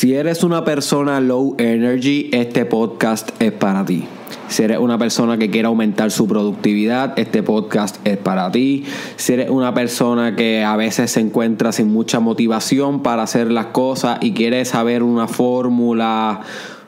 Si 0.00 0.14
eres 0.14 0.44
una 0.44 0.64
persona 0.64 1.20
low 1.20 1.56
energy, 1.58 2.30
este 2.32 2.64
podcast 2.64 3.32
es 3.38 3.52
para 3.52 3.84
ti. 3.84 4.06
Si 4.48 4.62
eres 4.62 4.78
una 4.78 4.96
persona 4.96 5.36
que 5.36 5.50
quiere 5.50 5.68
aumentar 5.68 6.10
su 6.10 6.26
productividad, 6.26 7.18
este 7.18 7.42
podcast 7.42 7.98
es 8.06 8.16
para 8.16 8.50
ti. 8.50 8.86
Si 9.16 9.34
eres 9.34 9.50
una 9.50 9.74
persona 9.74 10.36
que 10.36 10.64
a 10.64 10.74
veces 10.76 11.10
se 11.10 11.20
encuentra 11.20 11.70
sin 11.72 11.88
mucha 11.88 12.18
motivación 12.18 13.02
para 13.02 13.24
hacer 13.24 13.52
las 13.52 13.66
cosas 13.66 14.16
y 14.22 14.32
quiere 14.32 14.64
saber 14.64 15.02
una 15.02 15.28
fórmula, 15.28 16.40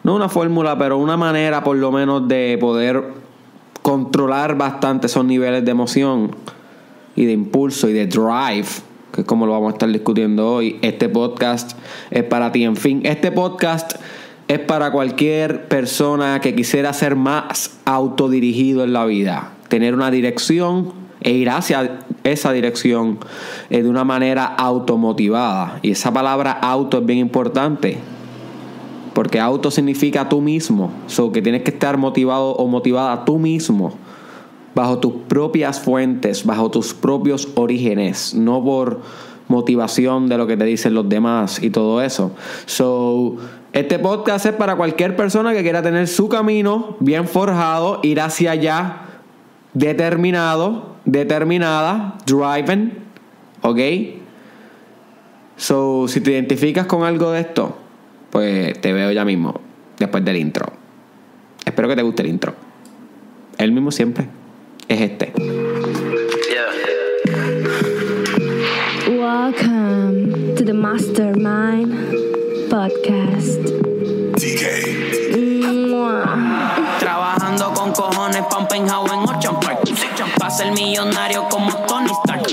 no 0.05 0.17
una 0.17 0.31
fórmula, 0.31 0.79
pero 0.79 0.97
una 0.97 1.19
manera 1.19 1.63
por 1.63 1.77
lo 1.77 1.93
menos 1.93 2.27
de 2.29 2.57
poder 2.59 3.13
controlar 3.83 4.57
bastante 4.57 5.09
esos 5.09 5.27
niveles 5.27 5.67
de 5.67 5.71
emoción 5.71 6.35
y 7.15 7.27
de 7.27 7.33
impulso 7.33 7.91
y 7.91 7.93
de 7.93 8.07
drive 8.07 8.69
que 9.13 9.21
es 9.21 9.27
como 9.27 9.47
lo 9.47 9.53
vamos 9.53 9.71
a 9.71 9.73
estar 9.75 9.91
discutiendo 9.91 10.51
hoy. 10.51 10.79
Este 10.81 11.09
podcast 11.09 11.73
es 12.11 12.25
para 12.25 12.51
ti. 12.51 12.65
En 12.65 12.77
fin, 12.77 13.03
este 13.05 13.31
podcast 13.31 13.97
es 14.49 14.59
para 14.59 14.91
cualquier 14.91 15.69
persona 15.69 16.41
que 16.41 16.55
quisiera 16.55 16.93
ser 16.93 17.15
más 17.15 17.79
autodirigido 17.85 18.85
en 18.85 18.95
la 18.95 19.05
vida, 19.05 19.53
tener 19.69 19.95
una 19.95 20.11
dirección 20.11 20.93
e 21.21 21.33
ir 21.33 21.51
hacia 21.51 22.01
esa 22.25 22.53
dirección 22.53 23.19
eh, 23.71 23.83
de 23.83 23.89
una 23.89 24.05
manera 24.05 24.47
automotivada. 24.47 25.79
Y 25.83 25.91
esa 25.93 26.13
palabra 26.13 26.53
auto 26.53 26.99
es 26.99 27.07
bien 27.07 27.19
importante. 27.19 27.99
Porque 29.13 29.39
auto 29.39 29.71
significa 29.71 30.31
tú 30.31 30.41
mismo. 30.41 30.91
So 31.07 31.33
que 31.33 31.43
tienes 31.43 31.63
que 31.63 31.71
estar 31.71 31.99
motivado 31.99 32.53
o 32.53 32.67
motivada 32.67 33.27
tú 33.27 33.39
mismo 33.39 33.93
bajo 34.75 34.99
tus 34.99 35.13
propias 35.29 35.81
fuentes, 35.81 36.45
bajo 36.45 36.71
tus 36.71 36.95
propios 36.95 37.49
orígenes, 37.55 38.35
no 38.35 38.63
por 38.65 39.01
motivación 39.49 40.29
de 40.29 40.39
lo 40.39 40.47
que 40.47 40.57
te 40.57 40.65
dicen 40.65 40.95
los 40.95 41.09
demás 41.09 41.63
y 41.63 41.71
todo 41.71 42.03
eso. 42.03 42.33
So, 42.67 43.37
este 43.73 43.99
podcast 43.99 44.47
es 44.47 44.53
para 44.53 44.77
cualquier 44.77 45.17
persona 45.17 45.53
que 45.53 45.63
quiera 45.63 45.83
tener 45.83 46.09
su 46.09 46.29
camino 46.29 46.97
bien 47.01 47.29
forjado, 47.29 48.01
ir 48.03 48.21
hacia 48.21 48.53
allá, 48.53 49.03
determinado, 49.75 50.97
determinada, 51.05 52.17
driving, 52.27 52.93
¿ok? 53.63 53.79
So, 55.57 56.09
si 56.09 56.21
te 56.21 56.33
identificas 56.33 56.87
con 56.87 57.05
algo 57.05 57.31
de 57.33 57.41
esto, 57.41 57.77
pues 58.31 58.81
te 58.81 58.93
veo 58.93 59.13
ya 59.13 59.25
mismo, 59.25 59.61
después 59.99 60.25
del 60.25 60.37
intro. 60.37 60.67
Espero 61.65 61.89
que 61.89 61.97
te 61.97 62.03
guste 62.03 62.23
el 62.23 62.29
intro. 62.29 62.55
El 63.59 63.71
mismo 63.73 63.93
siempre 63.93 64.42
es 64.89 65.01
este. 65.01 65.33
Welcome 69.09 70.55
to 70.57 70.65
the 70.65 70.73
Mastermind 70.73 71.93
Podcast. 72.71 73.61
Trabajando 76.99 77.73
con 77.75 77.93
cojones 77.93 78.43
un 78.59 78.69
penthouse 78.69 79.13
en 79.13 79.19
Ocean 79.19 79.61
Park. 79.61 79.81
Pa' 80.39 80.51
ser 80.51 80.73
millonario 80.73 81.49
como. 81.49 81.92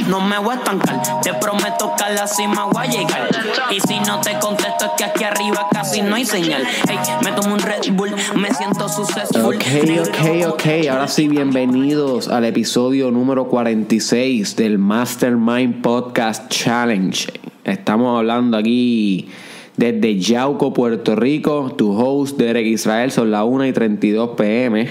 No 0.08 0.22
me 0.22 0.38
voy 0.40 0.56
a 0.56 0.58
estancar, 0.58 1.02
te 1.22 1.34
prometo 1.34 1.94
que 1.98 2.04
a 2.04 2.10
la 2.10 2.28
cima 2.28 2.66
voy 2.66 2.86
a 2.86 2.90
llegar. 2.90 3.30
Y 3.72 3.80
si 3.80 4.00
no 4.00 4.20
te 4.22 4.38
contesto 4.40 4.86
es 4.86 4.92
que 4.98 5.04
aquí 5.04 5.24
arriba 5.24 5.68
casi 5.72 6.02
no 6.02 6.16
hay 6.16 6.26
señal. 6.26 6.64
Hey, 6.88 6.98
me 7.24 7.32
tomo 7.32 7.56
un 7.56 7.60
Red 7.60 7.92
Bull, 7.94 8.12
me 8.36 8.54
siento 8.54 8.88
successful. 8.88 9.56
Ok, 9.56 9.64
ok, 10.02 10.48
ok. 10.48 10.64
Ahora 10.90 11.08
sí, 11.08 11.28
bienvenidos 11.28 12.28
al 12.28 12.46
episodio 12.46 13.12
número 13.12 13.48
46 13.48 14.56
del 14.56 14.78
Mastermind 14.78 15.82
Podcast 15.82 16.50
Challenge. 16.50 17.32
Estamos 17.64 18.18
hablando 18.18 18.58
aquí 18.58 19.30
desde 19.76 20.20
Yauco, 20.20 20.74
Puerto 20.74 21.16
Rico. 21.16 21.74
Tu 21.78 21.92
host, 21.92 22.38
Derek 22.38 22.68
Israel, 22.68 23.12
son 23.12 23.32
las 23.32 23.44
1 23.46 23.66
y 23.66 23.74
32 23.74 24.32
pm. 24.38 24.90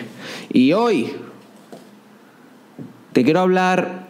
Y 0.53 0.73
hoy 0.73 1.13
te 3.13 3.25
quiero 3.25 3.41
hablar 3.41 4.08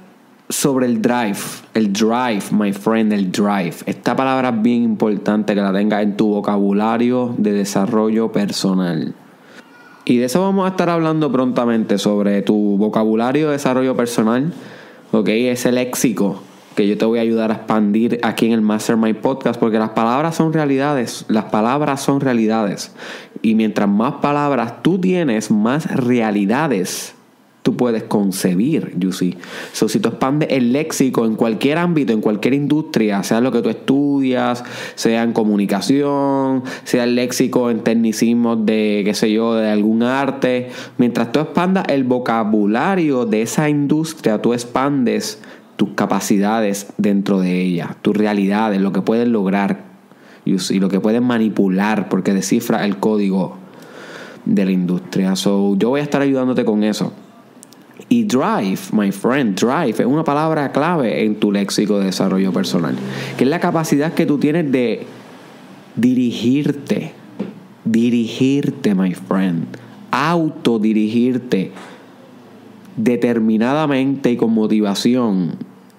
sobre 0.48 0.86
el 0.86 1.02
drive. 1.02 1.38
El 1.74 1.92
drive, 1.92 2.44
my 2.50 2.72
friend, 2.72 3.12
el 3.12 3.30
drive. 3.30 3.76
Esta 3.86 4.16
palabra 4.16 4.50
es 4.50 4.62
bien 4.62 4.82
importante 4.82 5.54
que 5.54 5.60
la 5.60 5.72
tengas 5.72 6.02
en 6.02 6.16
tu 6.16 6.28
vocabulario 6.28 7.34
de 7.36 7.52
desarrollo 7.52 8.32
personal. 8.32 9.14
Y 10.04 10.16
de 10.16 10.24
eso 10.24 10.40
vamos 10.40 10.64
a 10.64 10.70
estar 10.70 10.88
hablando 10.88 11.30
prontamente, 11.30 11.98
sobre 11.98 12.40
tu 12.42 12.78
vocabulario 12.78 13.46
de 13.46 13.52
desarrollo 13.52 13.94
personal, 13.94 14.52
¿ok? 15.12 15.28
Ese 15.28 15.70
léxico 15.70 16.40
que 16.74 16.86
yo 16.86 16.96
te 16.96 17.04
voy 17.04 17.18
a 17.18 17.22
ayudar 17.22 17.50
a 17.50 17.54
expandir 17.54 18.20
aquí 18.22 18.46
en 18.46 18.52
el 18.52 18.62
Mastermind 18.62 19.18
Podcast, 19.18 19.58
porque 19.58 19.78
las 19.78 19.90
palabras 19.90 20.36
son 20.36 20.52
realidades, 20.52 21.26
las 21.28 21.46
palabras 21.46 22.00
son 22.00 22.20
realidades. 22.20 22.94
Y 23.42 23.54
mientras 23.54 23.88
más 23.88 24.14
palabras 24.22 24.82
tú 24.82 24.98
tienes, 24.98 25.50
más 25.50 25.86
realidades 25.86 27.17
tú 27.62 27.76
puedes 27.76 28.04
concebir, 28.04 28.94
you 28.98 29.12
see. 29.12 29.36
So, 29.72 29.88
si 29.88 30.00
tú 30.00 30.08
expandes 30.08 30.48
el 30.52 30.72
léxico 30.72 31.26
en 31.26 31.34
cualquier 31.34 31.78
ámbito, 31.78 32.12
en 32.12 32.20
cualquier 32.20 32.54
industria, 32.54 33.22
sea 33.22 33.40
lo 33.40 33.52
que 33.52 33.62
tú 33.62 33.68
estudias, 33.68 34.64
sea 34.94 35.22
en 35.22 35.32
comunicación, 35.32 36.62
sea 36.84 37.04
el 37.04 37.14
léxico 37.14 37.70
en 37.70 37.80
tecnicismos 37.80 38.64
de, 38.64 39.02
qué 39.04 39.14
sé 39.14 39.32
yo, 39.32 39.54
de 39.54 39.70
algún 39.70 40.02
arte, 40.02 40.70
mientras 40.96 41.32
tú 41.32 41.40
expandas 41.40 41.84
el 41.88 42.04
vocabulario 42.04 43.26
de 43.26 43.42
esa 43.42 43.68
industria, 43.68 44.40
tú 44.40 44.54
expandes 44.54 45.42
tus 45.76 45.90
capacidades 45.90 46.92
dentro 46.96 47.40
de 47.40 47.60
ella, 47.60 47.96
tus 48.02 48.16
realidades, 48.16 48.80
lo 48.80 48.92
que 48.92 49.02
puedes 49.02 49.28
lograr, 49.28 49.84
you 50.44 50.58
see, 50.58 50.80
lo 50.80 50.88
que 50.88 51.00
puedes 51.00 51.22
manipular, 51.22 52.08
porque 52.08 52.32
descifra 52.32 52.84
el 52.84 52.96
código 52.96 53.58
de 54.44 54.64
la 54.64 54.72
industria. 54.72 55.36
So, 55.36 55.76
yo 55.76 55.90
voy 55.90 56.00
a 56.00 56.02
estar 56.02 56.22
ayudándote 56.22 56.64
con 56.64 56.82
eso. 56.82 57.12
Y 58.10 58.24
drive, 58.24 58.78
my 58.92 59.12
friend, 59.12 59.54
drive 59.54 60.00
es 60.00 60.06
una 60.06 60.24
palabra 60.24 60.72
clave 60.72 61.24
en 61.24 61.36
tu 61.36 61.52
léxico 61.52 61.98
de 61.98 62.06
desarrollo 62.06 62.52
personal, 62.52 62.96
que 63.36 63.44
es 63.44 63.50
la 63.50 63.60
capacidad 63.60 64.14
que 64.14 64.24
tú 64.24 64.38
tienes 64.38 64.72
de 64.72 65.06
dirigirte, 65.94 67.12
dirigirte, 67.84 68.94
my 68.94 69.12
friend, 69.14 69.66
autodirigirte 70.10 71.72
determinadamente 72.96 74.32
y 74.32 74.36
con 74.36 74.52
motivación 74.52 75.56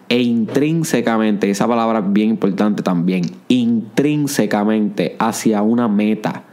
e 0.09 0.21
intrínsecamente, 0.23 1.51
esa 1.51 1.67
palabra 1.67 1.99
es 1.99 2.11
bien 2.11 2.29
importante 2.31 2.81
también, 2.81 3.29
intrínsecamente 3.47 5.15
hacia 5.19 5.61
una 5.61 5.87
meta 5.87 6.43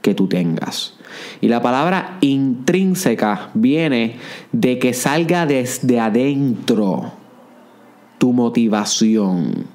que 0.00 0.14
tú 0.14 0.28
tengas. 0.28 0.98
Y 1.40 1.48
la 1.48 1.62
palabra 1.62 2.18
intrínseca 2.20 3.50
viene 3.54 4.16
de 4.52 4.78
que 4.78 4.94
salga 4.94 5.46
desde 5.46 6.00
adentro 6.00 7.12
tu 8.18 8.32
motivación, 8.32 9.66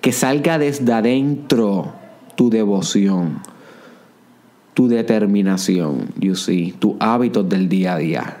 que 0.00 0.12
salga 0.12 0.58
desde 0.58 0.92
adentro 0.92 1.92
tu 2.34 2.50
devoción, 2.50 3.40
tu 4.74 4.88
determinación, 4.88 6.08
you 6.18 6.34
see, 6.34 6.72
tus 6.72 6.94
hábitos 6.98 7.48
del 7.48 7.68
día 7.68 7.94
a 7.94 7.98
día. 7.98 8.38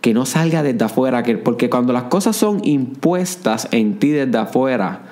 Que 0.00 0.14
no 0.14 0.24
salga 0.26 0.62
desde 0.62 0.84
afuera, 0.84 1.24
que, 1.24 1.36
porque 1.36 1.68
cuando 1.68 1.92
las 1.92 2.04
cosas 2.04 2.36
son 2.36 2.60
impuestas 2.64 3.66
en 3.72 3.98
ti 3.98 4.10
desde 4.10 4.38
afuera, 4.38 5.02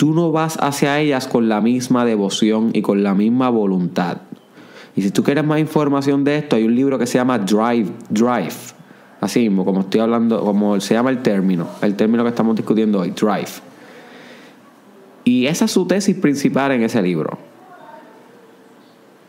tú 0.00 0.14
no 0.14 0.32
vas 0.32 0.56
hacia 0.62 0.98
ellas 0.98 1.26
con 1.26 1.50
la 1.50 1.60
misma 1.60 2.06
devoción 2.06 2.70
y 2.72 2.80
con 2.80 3.02
la 3.02 3.12
misma 3.12 3.50
voluntad. 3.50 4.22
Y 4.96 5.02
si 5.02 5.10
tú 5.10 5.22
quieres 5.22 5.44
más 5.44 5.60
información 5.60 6.24
de 6.24 6.38
esto, 6.38 6.56
hay 6.56 6.64
un 6.64 6.74
libro 6.74 6.98
que 6.98 7.06
se 7.06 7.18
llama 7.18 7.38
Drive, 7.38 7.90
Drive. 8.08 8.54
Así 9.20 9.40
mismo, 9.40 9.62
como 9.62 9.80
estoy 9.80 10.00
hablando, 10.00 10.40
como 10.40 10.80
se 10.80 10.94
llama 10.94 11.10
el 11.10 11.20
término, 11.20 11.66
el 11.82 11.96
término 11.96 12.22
que 12.22 12.30
estamos 12.30 12.56
discutiendo 12.56 12.98
hoy, 12.98 13.10
Drive. 13.10 13.60
Y 15.24 15.44
esa 15.44 15.66
es 15.66 15.70
su 15.70 15.86
tesis 15.86 16.16
principal 16.16 16.72
en 16.72 16.82
ese 16.82 17.02
libro 17.02 17.49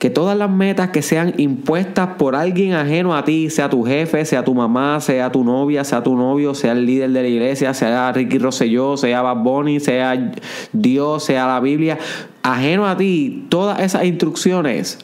que 0.01 0.09
todas 0.09 0.36
las 0.36 0.50
metas 0.50 0.89
que 0.89 1.03
sean 1.03 1.36
impuestas 1.38 2.15
por 2.18 2.36
alguien 2.36 2.74
ajeno 2.74 3.15
a 3.15 3.24
ti, 3.24 3.51
sea 3.51 3.69
tu 3.69 3.83
jefe, 3.83 4.25
sea 4.25 4.44
tu 4.44 4.56
mamá, 4.56 5.00
sea 5.00 5.31
tu 5.31 5.44
novia, 5.44 5.83
sea 5.83 6.01
tu 6.01 6.15
novio, 6.15 6.56
sea 6.56 6.71
el 6.71 6.88
líder 6.88 7.12
de 7.12 7.21
la 7.21 7.27
iglesia, 7.27 7.71
sea 7.75 8.12
Ricky 8.12 8.39
Rosselló, 8.39 8.98
sea 8.98 9.21
Bad 9.21 9.44
Bunny, 9.44 9.80
sea 9.80 10.33
Dios, 10.74 11.25
sea 11.25 11.45
la 11.45 11.59
Biblia, 11.59 12.00
ajeno 12.42 12.88
a 12.88 12.98
ti, 12.98 13.45
todas 13.50 13.80
esas 13.80 14.06
instrucciones 14.06 14.98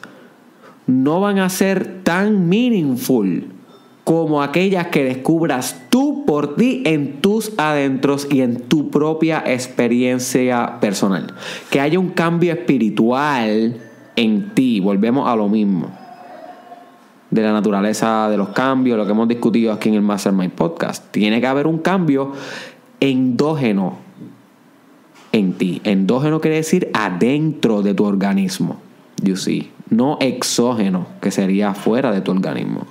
no 0.88 1.20
van 1.20 1.38
a 1.38 1.48
ser 1.48 2.02
tan 2.02 2.48
meaningful 2.48 3.52
como 4.02 4.42
aquellas 4.42 4.88
que 4.88 5.04
descubras 5.04 5.80
tú 5.90 6.24
por 6.26 6.56
ti 6.56 6.82
en 6.84 7.20
tus 7.20 7.52
adentros 7.56 8.26
y 8.28 8.40
en 8.40 8.62
tu 8.62 8.90
propia 8.90 9.44
experiencia 9.46 10.80
personal. 10.80 11.34
Que 11.70 11.80
haya 11.80 12.00
un 12.00 12.08
cambio 12.08 12.52
espiritual 12.52 13.76
en 14.18 14.50
ti. 14.54 14.80
Volvemos 14.80 15.28
a 15.28 15.36
lo 15.36 15.48
mismo. 15.48 15.90
De 17.30 17.42
la 17.42 17.52
naturaleza 17.52 18.28
de 18.28 18.36
los 18.36 18.48
cambios, 18.48 18.98
lo 18.98 19.06
que 19.06 19.12
hemos 19.12 19.28
discutido 19.28 19.72
aquí 19.72 19.90
en 19.90 19.94
el 19.94 20.02
Mastermind 20.02 20.52
Podcast. 20.52 21.04
Tiene 21.12 21.40
que 21.40 21.46
haber 21.46 21.66
un 21.66 21.78
cambio 21.78 22.32
endógeno 23.00 23.98
en 25.30 25.52
ti. 25.52 25.80
Endógeno 25.84 26.40
quiere 26.40 26.56
decir 26.56 26.90
adentro 26.94 27.82
de 27.82 27.94
tu 27.94 28.04
organismo. 28.04 28.80
You 29.22 29.36
see. 29.36 29.70
No 29.90 30.18
exógeno, 30.20 31.06
que 31.20 31.30
sería 31.30 31.74
fuera 31.74 32.10
de 32.10 32.20
tu 32.20 32.32
organismo. 32.32 32.86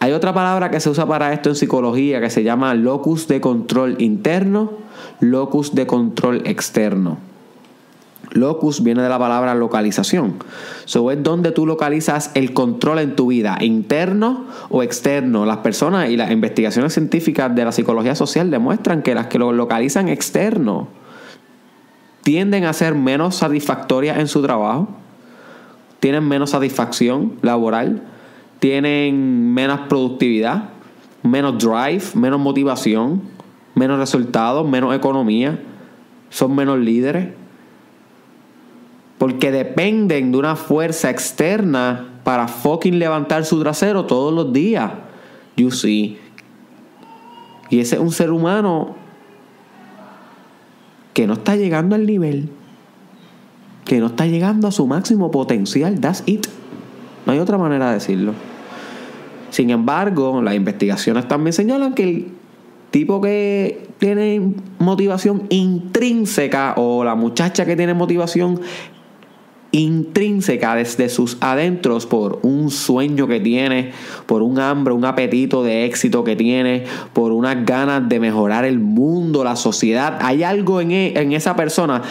Hay 0.00 0.12
otra 0.12 0.32
palabra 0.32 0.70
que 0.70 0.80
se 0.80 0.88
usa 0.88 1.06
para 1.06 1.32
esto 1.32 1.50
en 1.50 1.56
psicología 1.56 2.20
que 2.20 2.30
se 2.30 2.42
llama 2.42 2.74
locus 2.74 3.28
de 3.28 3.40
control 3.40 3.96
interno, 3.98 4.72
locus 5.20 5.74
de 5.74 5.86
control 5.86 6.42
externo. 6.46 7.18
Locus 8.36 8.82
viene 8.82 9.02
de 9.02 9.08
la 9.08 9.18
palabra 9.18 9.54
localización. 9.54 10.34
So 10.84 11.10
es 11.10 11.22
donde 11.22 11.52
tú 11.52 11.66
localizas 11.66 12.30
el 12.34 12.52
control 12.52 13.00
en 13.00 13.16
tu 13.16 13.28
vida, 13.28 13.58
interno 13.60 14.44
o 14.68 14.82
externo. 14.82 15.46
Las 15.46 15.58
personas 15.58 16.10
y 16.10 16.16
las 16.16 16.30
investigaciones 16.30 16.92
científicas 16.92 17.54
de 17.54 17.64
la 17.64 17.72
psicología 17.72 18.14
social 18.14 18.50
demuestran 18.50 19.02
que 19.02 19.14
las 19.14 19.26
que 19.26 19.38
lo 19.38 19.52
localizan 19.52 20.08
externo 20.08 20.88
tienden 22.26 22.64
a 22.64 22.72
ser 22.72 22.96
menos 22.96 23.36
satisfactorias 23.36 24.18
en 24.18 24.26
su 24.26 24.42
trabajo, 24.42 24.88
tienen 26.00 26.26
menos 26.26 26.50
satisfacción 26.50 27.34
laboral, 27.40 28.02
tienen 28.58 29.54
menos 29.54 29.82
productividad, 29.88 30.70
menos 31.22 31.56
drive, 31.58 32.02
menos 32.14 32.40
motivación, 32.40 33.22
menos 33.76 34.00
resultados, 34.00 34.68
menos 34.68 34.92
economía, 34.92 35.60
son 36.30 36.56
menos 36.56 36.78
líderes. 36.78 37.28
Porque 39.18 39.50
dependen 39.50 40.32
de 40.32 40.38
una 40.38 40.56
fuerza 40.56 41.10
externa 41.10 42.20
para 42.24 42.48
fucking 42.48 42.98
levantar 42.98 43.44
su 43.44 43.60
trasero 43.60 44.04
todos 44.04 44.32
los 44.32 44.52
días. 44.52 44.92
You 45.56 45.70
see. 45.70 46.18
Y 47.70 47.80
ese 47.80 47.96
es 47.96 48.00
un 48.00 48.12
ser 48.12 48.30
humano 48.30 48.94
que 51.14 51.26
no 51.26 51.32
está 51.32 51.56
llegando 51.56 51.94
al 51.94 52.04
nivel. 52.04 52.50
Que 53.84 54.00
no 54.00 54.06
está 54.06 54.26
llegando 54.26 54.68
a 54.68 54.72
su 54.72 54.86
máximo 54.86 55.30
potencial. 55.30 55.98
That's 56.00 56.22
it. 56.26 56.46
No 57.24 57.32
hay 57.32 57.38
otra 57.38 57.58
manera 57.58 57.88
de 57.88 57.94
decirlo. 57.94 58.34
Sin 59.50 59.70
embargo, 59.70 60.42
las 60.42 60.54
investigaciones 60.54 61.26
también 61.26 61.52
señalan 61.52 61.94
que 61.94 62.02
el 62.02 62.28
tipo 62.90 63.20
que 63.20 63.88
tiene 63.98 64.52
motivación 64.78 65.44
intrínseca 65.48 66.74
o 66.76 67.04
la 67.04 67.14
muchacha 67.14 67.64
que 67.64 67.76
tiene 67.76 67.94
motivación 67.94 68.60
intrínseca 69.76 70.74
desde 70.74 71.08
sus 71.08 71.36
adentros 71.40 72.06
por 72.06 72.40
un 72.42 72.70
sueño 72.70 73.26
que 73.26 73.40
tiene, 73.40 73.92
por 74.26 74.42
un 74.42 74.58
hambre, 74.58 74.94
un 74.94 75.04
apetito 75.04 75.62
de 75.62 75.84
éxito 75.84 76.24
que 76.24 76.36
tiene, 76.36 76.84
por 77.12 77.32
unas 77.32 77.64
ganas 77.64 78.08
de 78.08 78.20
mejorar 78.20 78.64
el 78.64 78.78
mundo, 78.78 79.44
la 79.44 79.56
sociedad. 79.56 80.18
Hay 80.22 80.42
algo 80.42 80.80
en, 80.80 80.92
e, 80.92 81.20
en 81.20 81.32
esa 81.32 81.56
persona 81.56 82.02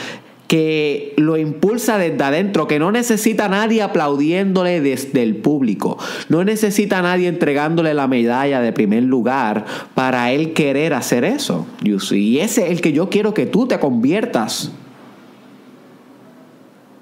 que 0.47 1.13
lo 1.17 1.37
impulsa 1.37 1.97
desde 1.97 2.23
adentro, 2.23 2.67
que 2.67 2.77
no 2.77 2.91
necesita 2.91 3.45
a 3.45 3.49
nadie 3.49 3.81
aplaudiéndole 3.81 4.79
desde 4.79 5.23
el 5.23 5.37
público, 5.37 5.97
no 6.29 6.43
necesita 6.43 6.99
a 6.99 7.01
nadie 7.01 7.27
entregándole 7.27 7.95
la 7.95 8.07
medalla 8.07 8.61
de 8.61 8.71
primer 8.71 9.03
lugar 9.03 9.65
para 9.95 10.31
él 10.31 10.53
querer 10.53 10.93
hacer 10.93 11.23
eso. 11.23 11.65
Y 11.83 12.37
ese 12.37 12.65
es 12.65 12.71
el 12.71 12.81
que 12.81 12.93
yo 12.93 13.09
quiero 13.09 13.33
que 13.33 13.47
tú 13.47 13.67
te 13.67 13.79
conviertas 13.79 14.71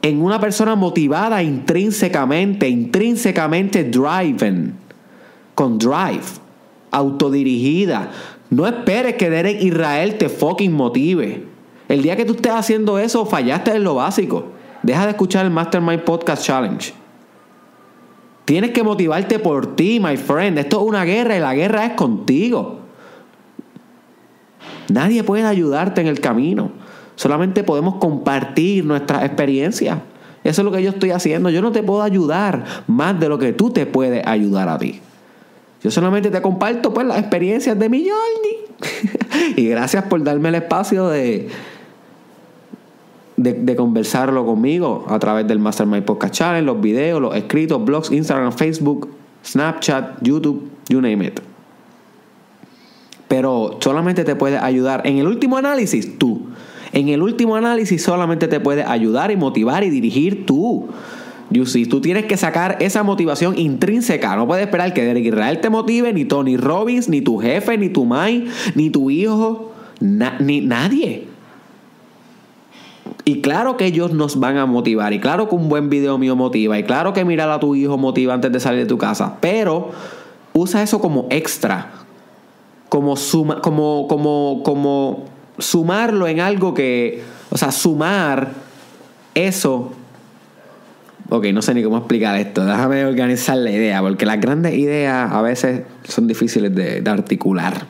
en 0.03 0.21
una 0.21 0.37
persona 0.37 0.75
motivada 0.75 1.41
intrínsecamente, 1.41 2.67
intrínsecamente 2.67 3.85
driven, 3.85 4.75
con 5.55 5.79
drive, 5.79 6.25
autodirigida. 6.91 8.11
No 8.49 8.67
esperes 8.67 9.15
que 9.15 9.29
Derek 9.29 9.63
Israel 9.63 10.17
te 10.17 10.27
fucking 10.27 10.73
motive. 10.73 11.47
El 11.87 12.03
día 12.03 12.17
que 12.17 12.25
tú 12.25 12.33
estés 12.33 12.51
haciendo 12.51 12.99
eso, 12.99 13.25
fallaste 13.25 13.71
en 13.71 13.85
lo 13.85 13.95
básico. 13.95 14.47
Deja 14.83 15.05
de 15.05 15.11
escuchar 15.11 15.45
el 15.45 15.51
Mastermind 15.51 16.01
Podcast 16.03 16.43
Challenge. 16.43 16.93
Tienes 18.43 18.71
que 18.71 18.83
motivarte 18.83 19.39
por 19.39 19.77
ti, 19.77 20.01
my 20.01 20.17
friend. 20.17 20.57
Esto 20.57 20.81
es 20.81 20.83
una 20.85 21.05
guerra 21.05 21.37
y 21.37 21.39
la 21.39 21.55
guerra 21.55 21.85
es 21.85 21.93
contigo. 21.93 22.79
Nadie 24.89 25.23
puede 25.23 25.45
ayudarte 25.45 26.01
en 26.01 26.07
el 26.07 26.19
camino. 26.19 26.82
Solamente 27.15 27.63
podemos 27.63 27.95
compartir 27.95 28.85
nuestras 28.85 29.23
experiencias. 29.23 29.99
Eso 30.43 30.61
es 30.61 30.65
lo 30.65 30.71
que 30.71 30.83
yo 30.83 30.89
estoy 30.89 31.11
haciendo. 31.11 31.49
Yo 31.49 31.61
no 31.61 31.71
te 31.71 31.83
puedo 31.83 32.01
ayudar 32.01 32.63
más 32.87 33.19
de 33.19 33.29
lo 33.29 33.37
que 33.37 33.53
tú 33.53 33.69
te 33.69 33.85
puedes 33.85 34.25
ayudar 34.25 34.67
a 34.69 34.77
ti. 34.77 34.99
Yo 35.81 35.91
solamente 35.91 36.29
te 36.29 36.41
comparto 36.41 36.93
pues 36.93 37.05
las 37.07 37.19
experiencias 37.19 37.77
de 37.77 37.89
mi 37.89 38.05
journey. 38.07 39.55
y 39.57 39.67
gracias 39.67 40.05
por 40.05 40.23
darme 40.23 40.49
el 40.49 40.55
espacio 40.55 41.07
de, 41.07 41.49
de, 43.37 43.75
conversarlo 43.75 44.45
conmigo 44.45 45.05
a 45.09 45.19
través 45.19 45.47
del 45.47 45.59
Mastermind 45.59 46.05
Podcast 46.05 46.33
Challenge, 46.33 46.65
los 46.65 46.81
videos, 46.81 47.21
los 47.21 47.35
escritos, 47.35 47.83
blogs, 47.83 48.11
Instagram, 48.11 48.51
Facebook, 48.51 49.09
Snapchat, 49.45 50.21
YouTube, 50.21 50.69
you 50.89 51.01
name 51.01 51.25
it. 51.25 51.39
Pero 53.27 53.77
solamente 53.79 54.23
te 54.23 54.35
puede 54.35 54.57
ayudar 54.57 55.05
en 55.05 55.17
el 55.17 55.27
último 55.27 55.57
análisis 55.57 56.17
tú. 56.17 56.47
En 56.93 57.09
el 57.09 57.21
último 57.23 57.55
análisis 57.55 58.03
solamente 58.03 58.47
te 58.47 58.59
puede 58.59 58.83
ayudar 58.83 59.31
y 59.31 59.35
motivar 59.35 59.83
y 59.83 59.89
dirigir 59.89 60.45
tú. 60.45 60.87
You 61.49 61.65
tú 61.89 62.01
tienes 62.01 62.25
que 62.25 62.37
sacar 62.37 62.77
esa 62.79 63.03
motivación 63.03 63.57
intrínseca. 63.57 64.35
No 64.35 64.47
puedes 64.47 64.65
esperar 64.65 64.93
que 64.93 65.03
Derek 65.03 65.25
Israel 65.25 65.59
te 65.59 65.69
motive, 65.69 66.13
ni 66.13 66.25
Tony 66.25 66.57
Robbins, 66.57 67.09
ni 67.09 67.21
tu 67.21 67.37
jefe, 67.37 67.77
ni 67.77 67.89
tu 67.89 68.05
mai, 68.05 68.47
ni 68.75 68.89
tu 68.89 69.09
hijo, 69.09 69.71
ni 69.99 70.61
nadie. 70.61 71.27
Y 73.25 73.41
claro 73.41 73.77
que 73.77 73.85
ellos 73.85 74.13
nos 74.13 74.39
van 74.39 74.57
a 74.57 74.65
motivar. 74.65 75.13
Y 75.13 75.19
claro 75.19 75.47
que 75.47 75.55
un 75.55 75.69
buen 75.69 75.89
video 75.89 76.17
mío 76.17 76.35
motiva. 76.35 76.77
Y 76.77 76.83
claro 76.83 77.13
que 77.13 77.25
mirar 77.25 77.49
a 77.49 77.59
tu 77.59 77.75
hijo 77.75 77.97
motiva 77.97 78.33
antes 78.33 78.51
de 78.51 78.59
salir 78.59 78.81
de 78.81 78.85
tu 78.85 78.97
casa. 78.97 79.37
Pero 79.39 79.91
usa 80.53 80.83
eso 80.83 80.99
como 80.99 81.27
extra. 81.29 81.91
Como 82.89 83.15
suma, 83.15 83.61
como, 83.61 84.07
como, 84.07 84.61
como 84.63 85.32
sumarlo 85.57 86.27
en 86.27 86.39
algo 86.39 86.73
que. 86.73 87.21
O 87.49 87.57
sea, 87.57 87.71
sumar 87.71 88.51
eso. 89.35 89.93
Ok, 91.29 91.47
no 91.53 91.61
sé 91.61 91.73
ni 91.73 91.83
cómo 91.83 91.97
explicar 91.97 92.37
esto. 92.37 92.65
Déjame 92.65 93.05
organizar 93.05 93.57
la 93.57 93.71
idea. 93.71 94.01
Porque 94.01 94.25
las 94.25 94.39
grandes 94.39 94.73
ideas 94.75 95.31
a 95.31 95.41
veces 95.41 95.83
son 96.03 96.27
difíciles 96.27 96.73
de, 96.75 97.03
articular. 97.09 97.85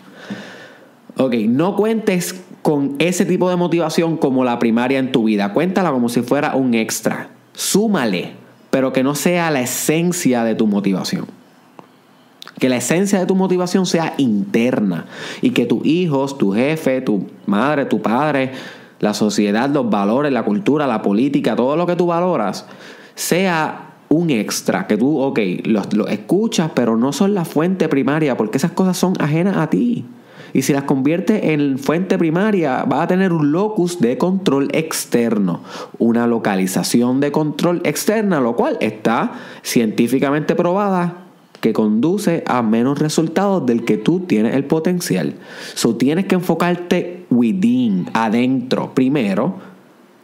Ok, 1.18 1.36
no 1.48 1.76
cuentes 1.76 2.42
con 2.62 2.96
ese 3.00 3.26
tipo 3.26 3.50
de 3.50 3.56
motivación 3.56 4.18
como 4.18 4.44
la 4.44 4.60
primaria 4.60 5.00
en 5.00 5.12
tu 5.12 5.26
vida. 5.26 5.54
Cuéntala 5.54 5.92
como 5.92 6.10
si 6.10 6.22
fuera 6.22 6.56
un 6.56 6.74
extra. 6.74 7.30
Súmale, 7.54 8.32
pero 8.70 8.94
que 8.94 9.04
no 9.04 9.16
sea 9.16 9.52
la 9.52 9.62
esencia 9.62 10.44
de 10.44 10.56
tu 10.56 10.68
motivación. 10.68 11.28
Que 12.64 12.70
la 12.70 12.78
esencia 12.78 13.20
de 13.20 13.26
tu 13.26 13.36
motivación 13.36 13.86
sea 13.86 14.14
interna 14.18 15.08
y 15.42 15.50
que 15.50 15.66
tus 15.66 15.86
hijos, 15.86 16.38
tu 16.38 16.54
jefe, 16.54 17.02
tu 17.02 17.28
madre, 17.46 17.84
tu 17.84 18.02
padre, 18.02 18.54
la 19.02 19.14
sociedad, 19.14 19.70
los 19.70 19.90
valores, 19.90 20.32
la 20.32 20.44
cultura, 20.44 20.88
la 20.88 21.02
política, 21.02 21.58
todo 21.58 21.76
lo 21.76 21.86
que 21.86 21.98
tú 21.98 22.06
valoras, 22.06 22.66
sea 23.16 23.96
un 24.08 24.30
extra, 24.30 24.88
que 24.88 24.96
tú, 24.96 25.20
ok, 25.20 25.40
lo 25.66 26.08
escuchas, 26.08 26.72
pero 26.74 26.96
no 26.96 27.12
son 27.12 27.34
la 27.34 27.44
fuente 27.44 27.90
primaria, 27.90 28.38
porque 28.38 28.60
esas 28.60 28.72
cosas 28.72 28.96
son 28.96 29.16
ajenas 29.20 29.58
a 29.58 29.70
ti. 29.70 30.06
Y 30.54 30.62
si 30.62 30.72
las 30.72 30.84
convierte 30.84 31.52
en 31.52 31.78
fuente 31.78 32.18
primaria, 32.18 32.86
va 32.86 33.02
a 33.02 33.08
tener 33.08 33.34
un 33.34 33.52
locus 33.52 34.00
de 34.00 34.18
control 34.18 34.70
externo, 34.72 35.64
una 36.00 36.28
localización 36.28 37.20
de 37.20 37.34
control 37.34 37.82
externa, 37.84 38.40
lo 38.40 38.56
cual 38.56 38.78
está 38.80 39.34
científicamente 39.64 40.56
probada 40.56 41.23
que 41.64 41.72
conduce 41.72 42.44
a 42.46 42.62
menos 42.62 43.00
resultados 43.00 43.66
del 43.66 43.86
que 43.86 43.96
tú 43.96 44.20
tienes 44.20 44.54
el 44.54 44.66
potencial. 44.66 45.36
So 45.76 45.96
tienes 45.96 46.26
que 46.26 46.36
enfocarte 46.36 47.24
within, 47.30 48.10
adentro, 48.12 48.94
primero, 48.94 49.56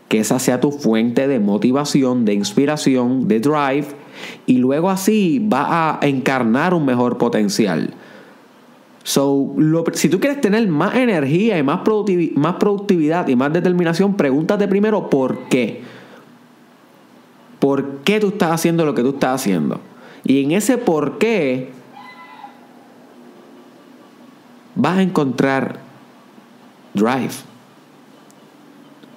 que 0.10 0.19
esa 0.19 0.38
sea 0.38 0.60
tu 0.60 0.74
fuente 0.74 1.29
de 1.29 1.39
motivación, 1.39 2.25
de 2.25 2.34
inspiración, 2.34 3.29
de 3.29 3.39
drive, 3.39 3.86
y 4.48 4.58
luego 4.58 4.89
así 4.89 5.39
va 5.39 5.98
a 6.01 6.05
encarnar 6.05 6.74
un 6.74 6.84
mejor 6.84 7.17
potencial. 7.17 7.93
So, 9.03 9.55
si 9.93 10.10
tú 10.10 10.19
quieres 10.19 10.41
tener 10.41 10.67
más 10.67 10.96
energía 10.96 11.58
y 11.58 11.63
más, 11.63 11.79
más 12.36 12.55
productividad 12.55 13.29
y 13.29 13.38
más 13.38 13.53
determinación, 13.53 14.17
pregúntate 14.17 14.67
primero 14.67 15.10
por 15.10 15.48
qué. 15.48 15.84
¿Por 17.60 18.00
qué 18.03 18.19
tú 18.19 18.27
estás 18.27 18.51
haciendo 18.51 18.86
lo 18.86 18.93
que 18.93 19.03
tú 19.03 19.12
estás 19.12 19.36
haciendo? 19.41 19.79
Y 20.23 20.43
en 20.43 20.51
ese 20.51 20.77
por 20.77 21.17
qué 21.17 21.71
vas 24.75 24.97
a 24.97 25.01
encontrar 25.01 25.79
drive. 26.93 27.33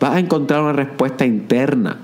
Vas 0.01 0.15
a 0.15 0.19
encontrar 0.19 0.63
una 0.63 0.73
respuesta 0.73 1.25
interna 1.25 1.99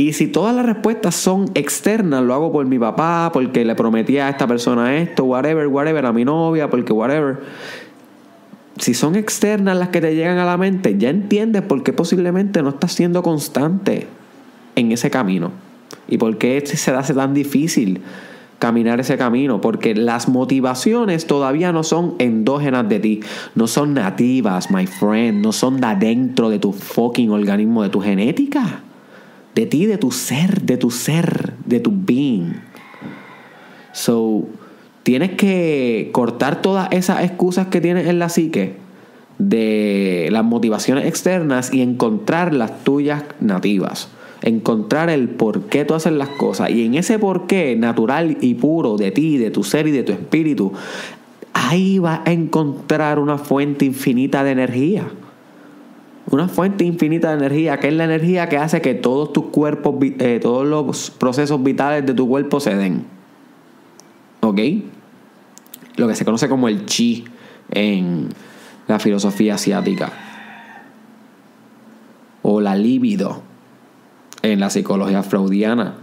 y 0.00 0.14
si 0.14 0.28
todas 0.28 0.56
las 0.56 0.64
respuestas 0.64 1.14
son 1.14 1.50
externas, 1.52 2.22
lo 2.22 2.32
hago 2.32 2.50
por 2.50 2.64
mi 2.64 2.78
papá, 2.78 3.28
porque 3.34 3.66
le 3.66 3.74
prometí 3.74 4.16
a 4.16 4.30
esta 4.30 4.46
persona 4.46 4.96
esto, 4.96 5.24
whatever, 5.24 5.66
whatever, 5.66 6.06
a 6.06 6.12
mi 6.14 6.24
novia, 6.24 6.70
porque 6.70 6.90
whatever. 6.90 7.40
si 8.78 8.94
son 8.94 9.14
externas 9.14 9.76
las 9.76 9.90
que 9.90 10.00
te 10.00 10.14
llegan 10.14 10.38
a 10.38 10.46
la 10.46 10.56
mente, 10.56 10.96
ya 10.96 11.10
entiendes 11.10 11.60
por 11.60 11.82
qué 11.82 11.92
posiblemente 11.92 12.62
no 12.62 12.70
estás 12.70 12.92
siendo 12.92 13.22
constante 13.22 14.06
en 14.74 14.90
ese 14.90 15.10
camino. 15.10 15.50
Y 16.08 16.18
por 16.18 16.38
qué 16.38 16.62
se 16.64 16.90
te 16.90 16.96
hace 16.96 17.14
tan 17.14 17.34
difícil 17.34 18.00
caminar 18.60 19.00
ese 19.00 19.16
camino, 19.16 19.60
porque 19.60 19.94
las 19.94 20.28
motivaciones 20.28 21.26
todavía 21.26 21.72
no 21.72 21.82
son 21.82 22.14
endógenas 22.18 22.88
de 22.88 23.00
ti, 23.00 23.20
no 23.54 23.66
son 23.66 23.94
nativas, 23.94 24.70
my 24.70 24.86
friend, 24.86 25.42
no 25.42 25.52
son 25.52 25.80
de 25.80 25.86
adentro 25.86 26.50
de 26.50 26.58
tu 26.58 26.72
fucking 26.72 27.30
organismo, 27.30 27.82
de 27.82 27.88
tu 27.88 28.00
genética, 28.00 28.82
de 29.54 29.66
ti, 29.66 29.86
de 29.86 29.96
tu 29.96 30.12
ser, 30.12 30.60
de 30.60 30.76
tu 30.76 30.90
ser, 30.90 31.54
de 31.64 31.80
tu 31.80 31.90
being. 31.90 32.60
So, 33.92 34.46
tienes 35.04 35.32
que 35.32 36.10
cortar 36.12 36.60
todas 36.60 36.88
esas 36.92 37.24
excusas 37.24 37.68
que 37.68 37.80
tienes 37.80 38.06
en 38.08 38.18
la 38.18 38.28
psique 38.28 38.76
de 39.38 40.28
las 40.30 40.44
motivaciones 40.44 41.06
externas 41.06 41.72
y 41.72 41.80
encontrar 41.80 42.52
las 42.52 42.84
tuyas 42.84 43.24
nativas 43.40 44.10
encontrar 44.42 45.10
el 45.10 45.28
por 45.28 45.62
qué 45.62 45.84
tú 45.84 45.94
haces 45.94 46.12
las 46.12 46.28
cosas. 46.28 46.70
Y 46.70 46.86
en 46.86 46.94
ese 46.94 47.18
por 47.18 47.46
qué 47.46 47.76
natural 47.76 48.38
y 48.40 48.54
puro 48.54 48.96
de 48.96 49.10
ti, 49.10 49.38
de 49.38 49.50
tu 49.50 49.64
ser 49.64 49.86
y 49.86 49.90
de 49.90 50.02
tu 50.02 50.12
espíritu, 50.12 50.72
ahí 51.52 51.98
vas 51.98 52.20
a 52.24 52.32
encontrar 52.32 53.18
una 53.18 53.38
fuente 53.38 53.84
infinita 53.84 54.44
de 54.44 54.52
energía. 54.52 55.08
Una 56.30 56.48
fuente 56.48 56.84
infinita 56.84 57.30
de 57.30 57.38
energía, 57.38 57.78
que 57.78 57.88
es 57.88 57.94
la 57.94 58.04
energía 58.04 58.48
que 58.48 58.56
hace 58.56 58.80
que 58.80 58.94
todos 58.94 59.32
tus 59.32 59.46
cuerpos, 59.46 59.96
eh, 60.00 60.38
todos 60.40 60.66
los 60.66 61.10
procesos 61.10 61.62
vitales 61.62 62.06
de 62.06 62.14
tu 62.14 62.28
cuerpo 62.28 62.60
se 62.60 62.76
den. 62.76 63.04
¿Ok? 64.40 64.60
Lo 65.96 66.08
que 66.08 66.14
se 66.14 66.24
conoce 66.24 66.48
como 66.48 66.68
el 66.68 66.86
chi 66.86 67.24
en 67.70 68.28
la 68.86 68.98
filosofía 68.98 69.54
asiática. 69.54 70.12
O 72.42 72.60
la 72.60 72.74
libido 72.74 73.49
en 74.42 74.60
la 74.60 74.70
psicología 74.70 75.22
freudiana. 75.22 75.94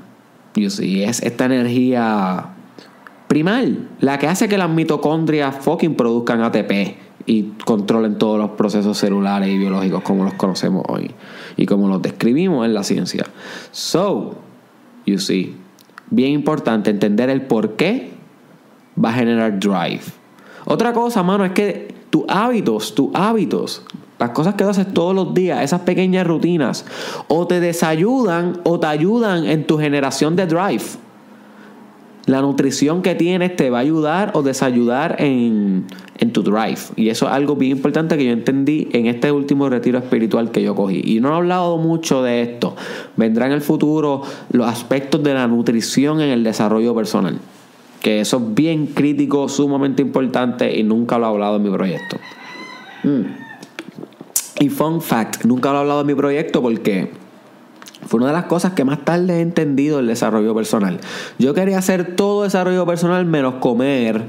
You 0.56 0.70
see, 0.70 1.04
es 1.04 1.22
esta 1.22 1.46
energía 1.46 2.54
primal, 3.28 3.90
la 4.00 4.18
que 4.18 4.28
hace 4.28 4.48
que 4.48 4.58
las 4.58 4.70
mitocondrias 4.70 5.56
fucking 5.56 5.96
produzcan 5.96 6.42
ATP 6.42 6.98
y 7.26 7.44
controlen 7.66 8.18
todos 8.18 8.40
los 8.40 8.52
procesos 8.52 8.98
celulares 8.98 9.50
y 9.50 9.58
biológicos 9.58 10.02
como 10.02 10.24
los 10.24 10.34
conocemos 10.36 10.84
hoy 10.88 11.12
y 11.58 11.66
como 11.66 11.90
los 11.90 12.02
describimos 12.02 12.66
en 12.66 12.74
la 12.74 12.84
ciencia. 12.84 13.26
So, 13.72 14.36
you 15.06 15.20
see, 15.20 15.56
bien 16.10 16.32
importante 16.32 16.90
entender 16.90 17.30
el 17.30 17.42
por 17.42 17.76
qué 17.76 18.12
va 19.04 19.10
a 19.10 19.14
generar 19.14 19.60
drive. 19.60 20.04
Otra 20.66 20.94
cosa, 20.94 21.22
mano, 21.22 21.46
es 21.46 21.52
que 21.52 21.94
tus 22.10 22.24
hábitos, 22.30 22.96
tus 22.96 23.14
hábitos 23.14 23.84
las 24.20 24.32
cosas 24.32 24.56
que 24.56 24.64
haces 24.64 24.92
todos 24.94 25.14
los 25.14 25.34
días, 25.34 25.64
esas 25.64 25.82
pequeñas 25.82 26.26
rutinas, 26.26 26.86
o 27.28 27.48
te 27.48 27.60
desayudan 27.60 28.60
o 28.64 28.80
te 28.80 28.88
ayudan 28.88 29.46
en 29.46 29.66
tu 29.66 29.78
generación 29.78 30.36
de 30.36 30.48
drive. 30.48 30.84
La 32.26 32.42
nutrición 32.42 33.04
que 33.04 33.16
tienes 33.16 33.56
te 33.56 33.70
va 33.70 33.78
a 33.78 33.82
ayudar 33.82 34.32
o 34.34 34.42
desayudar 34.42 35.16
en, 35.20 35.86
en 36.18 36.34
tu 36.34 36.44
drive. 36.44 36.80
Y 36.98 37.08
eso 37.08 37.26
es 37.26 37.32
algo 37.32 37.56
bien 37.56 37.78
importante 37.78 38.18
que 38.18 38.26
yo 38.26 38.32
entendí 38.32 38.90
en 38.92 39.06
este 39.06 39.32
último 39.32 39.70
retiro 39.70 39.98
espiritual 39.98 40.52
que 40.52 40.62
yo 40.62 40.76
cogí. 40.76 41.02
Y 41.06 41.22
no 41.22 41.30
he 41.30 41.36
hablado 41.36 41.78
mucho 41.78 42.24
de 42.24 42.42
esto. 42.42 42.76
Vendrá 43.16 43.46
en 43.46 43.54
el 43.54 43.62
futuro 43.62 44.24
los 44.52 44.68
aspectos 44.68 45.24
de 45.24 45.36
la 45.36 45.48
nutrición 45.48 46.20
en 46.20 46.30
el 46.30 46.44
desarrollo 46.44 46.94
personal. 46.94 47.40
Que 48.02 48.20
eso 48.20 48.38
es 48.38 48.54
bien 48.54 48.88
crítico, 48.88 49.48
sumamente 49.48 50.02
importante 50.02 50.78
y 50.78 50.84
nunca 50.84 51.18
lo 51.18 51.28
he 51.28 51.30
hablado 51.30 51.56
en 51.56 51.64
mi 51.64 51.70
proyecto. 51.70 52.18
Mm. 53.04 53.47
Y 54.60 54.70
fun 54.70 55.02
fact, 55.02 55.46
nunca 55.46 55.70
lo 55.72 55.78
he 55.78 55.82
hablado 55.82 56.00
de 56.00 56.06
mi 56.06 56.16
proyecto 56.16 56.62
porque 56.62 57.12
fue 58.08 58.20
una 58.20 58.28
de 58.28 58.34
las 58.34 58.46
cosas 58.46 58.74
que 58.74 58.84
más 58.84 59.04
tarde 59.06 59.38
he 59.38 59.42
entendido 59.42 60.00
el 60.00 60.08
desarrollo 60.08 60.56
personal. 60.56 61.00
Yo 61.38 61.54
quería 61.54 61.78
hacer 61.78 62.16
todo 62.16 62.44
desarrollo 62.44 62.86
personal 62.86 63.26
menos 63.26 63.56
comer 63.56 64.24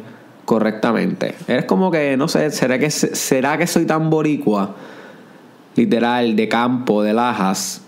correctamente. 0.44 1.34
Es 1.46 1.64
como 1.64 1.90
que, 1.90 2.16
no 2.16 2.28
sé, 2.28 2.50
¿será 2.50 2.78
que, 2.78 2.90
será 2.90 3.56
que 3.58 3.66
soy 3.66 3.86
tan 3.86 4.10
boricua, 4.10 4.74
literal, 5.76 6.36
de 6.36 6.48
campo, 6.48 7.02
de 7.02 7.12
lajas, 7.12 7.82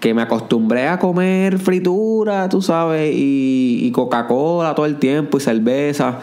que 0.00 0.14
me 0.14 0.22
acostumbré 0.22 0.88
a 0.88 0.98
comer 0.98 1.58
fritura, 1.58 2.48
tú 2.48 2.62
sabes, 2.62 3.14
y, 3.14 3.80
y 3.82 3.92
Coca-Cola 3.92 4.74
todo 4.74 4.86
el 4.86 4.96
tiempo 4.96 5.38
y 5.38 5.40
cerveza. 5.40 6.18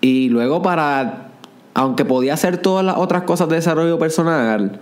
Y 0.00 0.30
luego 0.30 0.62
para 0.62 1.25
aunque 1.76 2.06
podía 2.06 2.32
hacer 2.32 2.56
todas 2.56 2.82
las 2.82 2.96
otras 2.96 3.24
cosas 3.24 3.50
de 3.50 3.56
desarrollo 3.56 3.98
personal, 3.98 4.80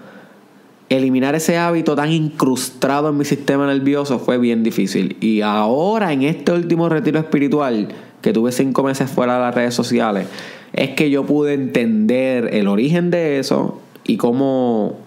eliminar 0.88 1.34
ese 1.34 1.58
hábito 1.58 1.96
tan 1.96 2.12
incrustado 2.12 3.08
en 3.08 3.16
mi 3.16 3.24
sistema 3.24 3.66
nervioso 3.66 4.20
fue 4.20 4.38
bien 4.38 4.62
difícil. 4.62 5.16
Y 5.20 5.40
ahora, 5.40 6.12
en 6.12 6.22
este 6.22 6.52
último 6.52 6.88
retiro 6.88 7.18
espiritual, 7.18 7.88
que 8.22 8.32
tuve 8.32 8.52
cinco 8.52 8.84
meses 8.84 9.10
fuera 9.10 9.34
de 9.34 9.40
las 9.40 9.54
redes 9.56 9.74
sociales, 9.74 10.28
es 10.72 10.90
que 10.90 11.10
yo 11.10 11.26
pude 11.26 11.54
entender 11.54 12.54
el 12.54 12.68
origen 12.68 13.10
de 13.10 13.40
eso 13.40 13.80
y 14.04 14.16
cómo 14.16 15.00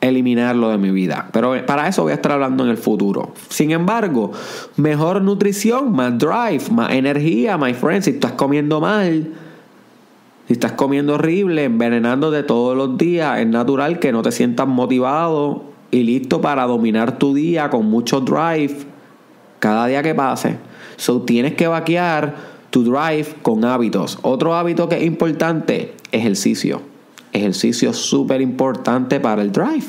eliminarlo 0.00 0.70
de 0.70 0.78
mi 0.78 0.90
vida. 0.90 1.28
Pero 1.34 1.54
para 1.66 1.86
eso 1.86 2.04
voy 2.04 2.12
a 2.12 2.14
estar 2.14 2.32
hablando 2.32 2.64
en 2.64 2.70
el 2.70 2.78
futuro. 2.78 3.34
Sin 3.50 3.72
embargo, 3.72 4.32
mejor 4.78 5.20
nutrición, 5.20 5.92
más 5.92 6.16
drive, 6.16 6.62
más 6.70 6.92
energía, 6.92 7.58
my 7.58 7.74
friends. 7.74 8.06
Si 8.06 8.12
estás 8.12 8.32
comiendo 8.32 8.80
mal, 8.80 9.34
si 10.48 10.54
estás 10.54 10.72
comiendo 10.72 11.16
horrible, 11.16 11.64
envenenándote 11.64 12.42
todos 12.42 12.74
los 12.74 12.96
días, 12.96 13.38
es 13.38 13.46
natural 13.46 13.98
que 13.98 14.12
no 14.12 14.22
te 14.22 14.32
sientas 14.32 14.66
motivado 14.66 15.62
y 15.90 16.04
listo 16.04 16.40
para 16.40 16.66
dominar 16.66 17.18
tu 17.18 17.34
día 17.34 17.68
con 17.68 17.84
mucho 17.84 18.22
drive 18.22 18.74
cada 19.58 19.86
día 19.86 20.02
que 20.02 20.14
pase. 20.14 20.56
So 20.96 21.20
tienes 21.20 21.52
que 21.52 21.66
vaquear 21.66 22.34
tu 22.70 22.82
drive 22.82 23.26
con 23.42 23.62
hábitos. 23.66 24.18
Otro 24.22 24.54
hábito 24.54 24.88
que 24.88 24.96
es 24.96 25.02
importante, 25.04 25.94
ejercicio. 26.12 26.80
Ejercicio 27.34 27.92
súper 27.92 28.40
importante 28.40 29.20
para 29.20 29.42
el 29.42 29.52
drive. 29.52 29.84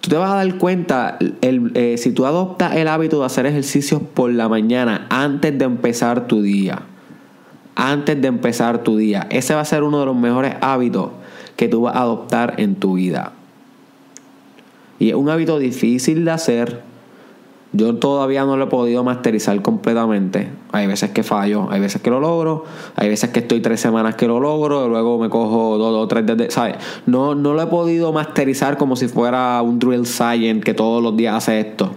Tú 0.00 0.08
te 0.08 0.16
vas 0.16 0.30
a 0.30 0.36
dar 0.36 0.56
cuenta, 0.56 1.18
eh, 1.20 1.96
si 1.98 2.12
tú 2.12 2.24
adoptas 2.24 2.76
el 2.76 2.88
hábito 2.88 3.20
de 3.20 3.26
hacer 3.26 3.44
ejercicios 3.44 4.00
por 4.14 4.32
la 4.32 4.48
mañana 4.48 5.06
antes 5.10 5.58
de 5.58 5.66
empezar 5.66 6.26
tu 6.26 6.40
día, 6.40 6.80
antes 7.74 8.20
de 8.20 8.28
empezar 8.28 8.82
tu 8.82 8.96
día. 8.96 9.26
Ese 9.30 9.54
va 9.54 9.60
a 9.60 9.64
ser 9.64 9.82
uno 9.82 10.00
de 10.00 10.06
los 10.06 10.16
mejores 10.16 10.54
hábitos 10.60 11.10
que 11.56 11.68
tú 11.68 11.82
vas 11.82 11.96
a 11.96 12.02
adoptar 12.02 12.54
en 12.58 12.76
tu 12.76 12.94
vida. 12.94 13.32
Y 14.98 15.10
es 15.10 15.14
un 15.14 15.28
hábito 15.28 15.58
difícil 15.58 16.24
de 16.24 16.30
hacer. 16.30 16.82
Yo 17.72 17.96
todavía 17.96 18.44
no 18.44 18.56
lo 18.56 18.64
he 18.64 18.66
podido 18.68 19.02
masterizar 19.02 19.60
completamente. 19.60 20.48
Hay 20.70 20.86
veces 20.86 21.10
que 21.10 21.24
fallo, 21.24 21.68
hay 21.70 21.80
veces 21.80 22.00
que 22.00 22.08
lo 22.08 22.20
logro, 22.20 22.64
hay 22.94 23.08
veces 23.08 23.30
que 23.30 23.40
estoy 23.40 23.60
tres 23.60 23.80
semanas 23.80 24.14
que 24.14 24.28
lo 24.28 24.38
logro, 24.38 24.86
y 24.86 24.88
luego 24.88 25.18
me 25.18 25.28
cojo 25.28 25.76
dos 25.76 25.92
o 25.92 26.06
tres 26.06 26.24
de, 26.24 26.50
¿sabes? 26.52 26.76
No, 27.06 27.34
no 27.34 27.54
lo 27.54 27.62
he 27.62 27.66
podido 27.66 28.12
masterizar 28.12 28.78
como 28.78 28.94
si 28.94 29.08
fuera 29.08 29.60
un 29.62 29.80
drill 29.80 30.06
science 30.06 30.60
que 30.60 30.72
todos 30.72 31.02
los 31.02 31.16
días 31.16 31.34
hace 31.34 31.58
esto. 31.58 31.90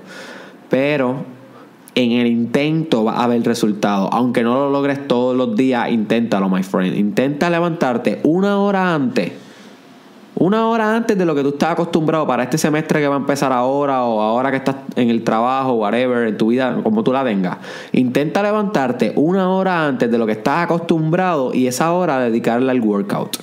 Pero 0.68 1.37
en 1.98 2.12
el 2.12 2.28
intento 2.28 3.04
va 3.06 3.14
a 3.14 3.24
haber 3.24 3.42
resultado. 3.42 4.08
Aunque 4.14 4.44
no 4.44 4.54
lo 4.54 4.70
logres 4.70 5.08
todos 5.08 5.36
los 5.36 5.56
días, 5.56 5.90
inténtalo, 5.90 6.48
my 6.48 6.62
friend. 6.62 6.96
Intenta 6.96 7.50
levantarte 7.50 8.20
una 8.22 8.60
hora 8.60 8.94
antes. 8.94 9.32
Una 10.36 10.68
hora 10.68 10.96
antes 10.96 11.18
de 11.18 11.26
lo 11.26 11.34
que 11.34 11.42
tú 11.42 11.50
estás 11.50 11.72
acostumbrado 11.72 12.28
para 12.28 12.44
este 12.44 12.60
semestre 12.60 13.00
que 13.00 13.08
va 13.08 13.16
a 13.16 13.18
empezar 13.18 13.52
ahora 13.52 14.04
o 14.04 14.22
ahora 14.22 14.52
que 14.52 14.58
estás 14.58 14.76
en 14.96 15.10
el 15.10 15.24
trabajo, 15.24 15.74
whatever, 15.74 16.28
en 16.28 16.38
tu 16.38 16.50
vida, 16.50 16.78
como 16.84 17.04
tú 17.04 17.12
la 17.12 17.24
tengas. 17.24 17.58
Intenta 17.94 18.44
levantarte 18.44 19.14
una 19.16 19.50
hora 19.50 19.88
antes 19.88 20.12
de 20.12 20.20
lo 20.20 20.28
que 20.28 20.34
estás 20.34 20.66
acostumbrado 20.66 21.52
y 21.52 21.66
esa 21.66 21.92
hora 21.94 22.20
dedicarla 22.20 22.74
al 22.74 22.82
workout. 22.82 23.38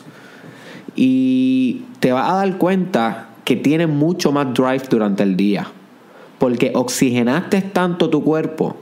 Y 0.94 1.87
te 1.99 2.12
vas 2.12 2.30
a 2.30 2.37
dar 2.37 2.56
cuenta 2.56 3.30
que 3.44 3.56
tienes 3.56 3.88
mucho 3.88 4.30
más 4.30 4.54
drive 4.54 4.84
durante 4.88 5.25
el 5.25 5.37
día 5.37 5.66
porque 6.44 6.72
oxigenaste 6.74 7.62
tanto 7.62 8.10
tu 8.10 8.22
cuerpo, 8.22 8.76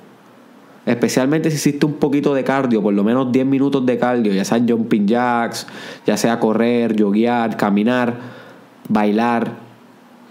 especialmente 0.85 1.49
si 1.49 1.59
hiciste 1.59 1.87
un 1.87 1.93
poquito 1.93 2.35
de 2.35 2.43
cardio, 2.43 2.83
por 2.83 2.93
lo 2.93 3.05
menos 3.05 3.31
10 3.31 3.47
minutos 3.47 3.87
de 3.87 3.97
cardio, 3.99 4.33
ya 4.33 4.45
sea 4.45 4.59
jumping 4.59 5.07
jacks, 5.07 5.69
ya 6.05 6.17
sea 6.17 6.41
correr, 6.41 6.97
yoguear, 6.97 7.57
caminar, 7.57 8.17
bailar, 8.89 9.61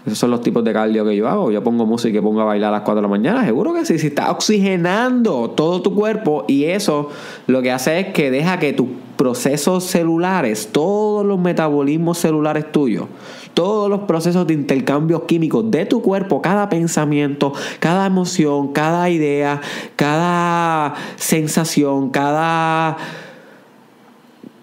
Esos 0.04 0.18
son 0.18 0.30
los 0.30 0.42
tipos 0.42 0.62
de 0.62 0.74
cardio 0.74 1.06
que 1.06 1.16
yo 1.16 1.26
hago. 1.26 1.50
Yo 1.50 1.64
pongo 1.64 1.86
música 1.86 2.18
y 2.18 2.20
pongo 2.20 2.42
a 2.42 2.44
bailar 2.44 2.68
a 2.68 2.72
las 2.72 2.82
4 2.82 2.96
de 2.96 3.02
la 3.02 3.08
mañana. 3.08 3.46
Seguro 3.46 3.72
que 3.72 3.86
sí. 3.86 3.98
Si 3.98 4.08
está 4.08 4.30
oxigenando 4.30 5.48
todo 5.56 5.80
tu 5.80 5.94
cuerpo 5.94 6.44
y 6.48 6.64
eso 6.64 7.08
lo 7.46 7.62
que 7.62 7.72
hace 7.72 7.98
es 8.00 8.06
que 8.08 8.30
deja 8.30 8.58
que 8.58 8.74
tus 8.74 8.88
procesos 9.16 9.84
celulares, 9.84 10.68
todos 10.70 11.24
los 11.24 11.38
metabolismos 11.38 12.18
celulares 12.18 12.70
tuyos, 12.72 13.06
todos 13.54 13.88
los 13.90 14.00
procesos 14.00 14.46
de 14.46 14.54
intercambio 14.54 15.26
químicos 15.26 15.70
de 15.70 15.86
tu 15.86 16.02
cuerpo, 16.02 16.42
cada 16.42 16.68
pensamiento, 16.68 17.52
cada 17.80 18.06
emoción, 18.06 18.72
cada 18.72 19.10
idea, 19.10 19.60
cada 19.96 20.94
sensación, 21.16 22.10
cada 22.10 22.96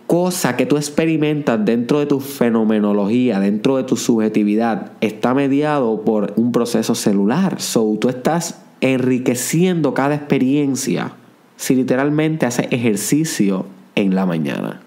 cosa 0.08 0.58
que 0.58 0.65
tú 0.65 0.77
experimentas 0.77 1.63
dentro 1.63 2.00
de 2.00 2.08
tu 2.08 2.19
fenomenología, 2.19 3.39
dentro 3.39 3.77
de 3.77 3.84
tu 3.84 3.96
subjetividad, 3.96 4.93
está 5.01 5.36
mediado 5.36 6.01
por 6.01 6.34
un 6.36 6.51
proceso 6.51 6.96
celular. 6.96 7.62
So, 7.62 7.96
tú 8.01 8.10
estás 8.10 8.60
enriqueciendo 8.81 9.93
cada 9.93 10.15
experiencia 10.15 11.13
si 11.58 11.75
literalmente 11.75 12.48
haces 12.48 12.67
ejercicio 12.72 13.65
en 13.93 14.15
la 14.15 14.25
mañana. 14.25 14.81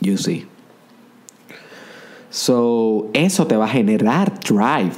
You 0.00 0.16
see. 0.16 0.53
So, 2.34 3.10
eso 3.12 3.46
te 3.46 3.56
va 3.56 3.66
a 3.66 3.68
generar 3.68 4.40
drive. 4.40 4.96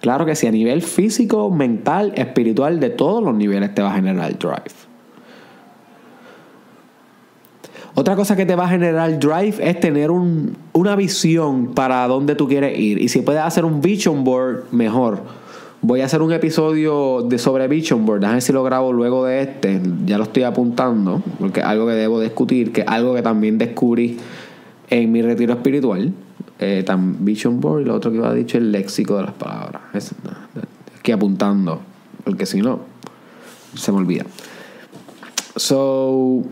Claro 0.00 0.24
que 0.24 0.34
sí, 0.34 0.46
a 0.46 0.50
nivel 0.50 0.80
físico, 0.80 1.50
mental, 1.50 2.14
espiritual, 2.16 2.80
de 2.80 2.88
todos 2.88 3.22
los 3.22 3.34
niveles 3.34 3.74
te 3.74 3.82
va 3.82 3.90
a 3.90 3.96
generar 3.96 4.38
drive. 4.38 4.72
Otra 7.94 8.16
cosa 8.16 8.34
que 8.34 8.46
te 8.46 8.54
va 8.56 8.64
a 8.64 8.68
generar 8.70 9.18
drive 9.18 9.56
es 9.60 9.78
tener 9.78 10.10
una 10.10 10.96
visión 10.96 11.74
para 11.74 12.08
dónde 12.08 12.34
tú 12.34 12.48
quieres 12.48 12.78
ir. 12.78 12.98
Y 13.02 13.10
si 13.10 13.20
puedes 13.20 13.42
hacer 13.42 13.66
un 13.66 13.82
vision 13.82 14.24
board, 14.24 14.72
mejor. 14.72 15.20
Voy 15.82 16.00
a 16.00 16.06
hacer 16.06 16.22
un 16.22 16.32
episodio 16.32 17.26
de 17.28 17.36
sobre 17.36 17.68
vision 17.68 18.06
board. 18.06 18.20
Déjame 18.20 18.40
si 18.40 18.54
lo 18.54 18.64
grabo 18.64 18.90
luego 18.94 19.26
de 19.26 19.42
este. 19.42 19.82
Ya 20.06 20.16
lo 20.16 20.24
estoy 20.24 20.44
apuntando. 20.44 21.22
Porque 21.38 21.60
es 21.60 21.66
algo 21.66 21.86
que 21.86 21.92
debo 21.92 22.18
discutir. 22.18 22.72
Que 22.72 22.80
es 22.80 22.88
algo 22.88 23.14
que 23.14 23.20
también 23.20 23.58
descubrí 23.58 24.16
en 24.88 25.12
mi 25.12 25.20
retiro 25.20 25.52
espiritual. 25.52 26.14
Eh, 26.60 26.82
tan 26.84 27.24
vision 27.24 27.60
board 27.60 27.82
y 27.82 27.84
lo 27.84 27.94
otro 27.94 28.10
que 28.10 28.16
iba 28.16 28.28
a 28.28 28.34
dicho 28.34 28.58
el 28.58 28.72
léxico 28.72 29.16
de 29.16 29.22
las 29.22 29.34
palabras. 29.34 29.82
Es, 29.94 30.14
que 31.02 31.12
apuntando. 31.12 31.80
Porque 32.24 32.46
si 32.46 32.60
no, 32.60 32.80
se 33.74 33.92
me 33.92 33.98
olvida. 33.98 34.24
So 35.56 36.44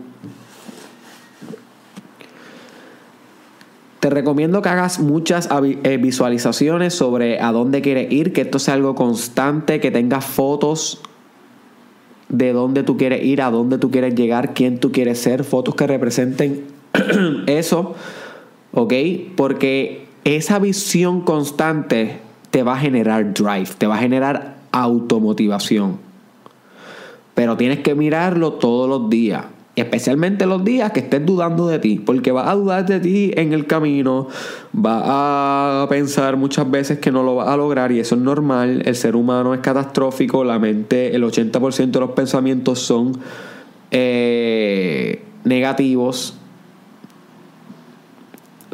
Te 3.99 4.11
recomiendo 4.11 4.61
que 4.61 4.69
hagas 4.69 4.99
muchas 4.99 5.49
eh, 5.83 5.97
visualizaciones 5.97 6.93
sobre 6.93 7.41
a 7.41 7.51
dónde 7.51 7.81
quieres 7.81 8.11
ir, 8.11 8.31
que 8.31 8.41
esto 8.41 8.59
sea 8.59 8.75
algo 8.75 8.93
constante, 8.93 9.79
que 9.79 9.89
tengas 9.89 10.23
fotos 10.23 11.01
de 12.29 12.53
dónde 12.53 12.83
tú 12.83 12.95
quieres 12.95 13.23
ir, 13.23 13.41
a 13.41 13.49
dónde 13.49 13.79
tú 13.79 13.89
quieres 13.89 14.13
llegar, 14.13 14.53
quién 14.53 14.79
tú 14.79 14.91
quieres 14.91 15.19
ser, 15.19 15.43
fotos 15.43 15.73
que 15.73 15.87
representen 15.87 16.65
eso, 17.47 17.95
¿ok? 18.73 18.93
Porque 19.35 20.07
esa 20.23 20.59
visión 20.59 21.21
constante 21.21 22.19
te 22.51 22.63
va 22.63 22.73
a 22.73 22.79
generar 22.79 23.33
drive, 23.33 23.69
te 23.77 23.87
va 23.87 23.95
a 23.95 23.99
generar 23.99 24.57
automotivación. 24.71 25.97
Pero 27.33 27.57
tienes 27.57 27.79
que 27.79 27.95
mirarlo 27.95 28.53
todos 28.53 28.89
los 28.89 29.09
días 29.09 29.45
especialmente 29.77 30.47
los 30.47 30.65
días 30.65 30.91
que 30.91 31.01
estés 31.01 31.23
dudando 31.23 31.67
de 31.67 31.77
ti, 31.77 32.01
porque 32.03 32.31
vas 32.31 32.47
a 32.47 32.55
dudar 32.55 32.85
de 32.87 32.99
ti 32.99 33.31
en 33.35 33.53
el 33.53 33.67
camino, 33.67 34.27
vas 34.73 35.03
a 35.05 35.85
pensar 35.87 36.35
muchas 36.35 36.69
veces 36.69 36.97
que 36.97 37.11
no 37.11 37.21
lo 37.21 37.35
vas 37.35 37.47
a 37.47 37.55
lograr 37.55 37.91
y 37.91 37.99
eso 37.99 38.15
es 38.15 38.21
normal, 38.21 38.81
el 38.85 38.95
ser 38.95 39.15
humano 39.15 39.53
es 39.53 39.59
catastrófico, 39.59 40.43
la 40.43 40.57
mente, 40.57 41.15
el 41.15 41.23
80% 41.23 41.91
de 41.91 41.99
los 41.99 42.11
pensamientos 42.11 42.79
son 42.79 43.19
eh, 43.91 45.21
negativos. 45.43 46.33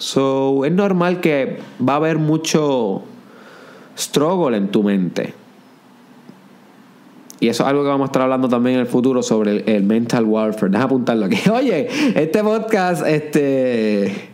So, 0.03 0.65
es 0.65 0.71
normal 0.73 1.21
que 1.21 1.59
va 1.79 1.93
a 1.93 1.95
haber 1.95 2.17
mucho 2.17 3.03
struggle 3.97 4.57
en 4.57 4.67
tu 4.67 4.83
mente. 4.83 5.33
Y 7.39 7.47
eso 7.47 7.63
es 7.63 7.69
algo 7.69 7.83
que 7.83 7.87
vamos 7.87 8.03
a 8.03 8.07
estar 8.07 8.21
hablando 8.21 8.49
también 8.49 8.75
en 8.75 8.81
el 8.81 8.87
futuro 8.87 9.23
sobre 9.23 9.63
el, 9.65 9.83
mental 9.83 10.25
warfare. 10.25 10.69
Deja 10.69 10.83
apuntarlo 10.83 11.27
aquí. 11.27 11.49
Oye, 11.49 11.87
este 12.15 12.43
podcast 12.43 13.07
este, 13.07 14.29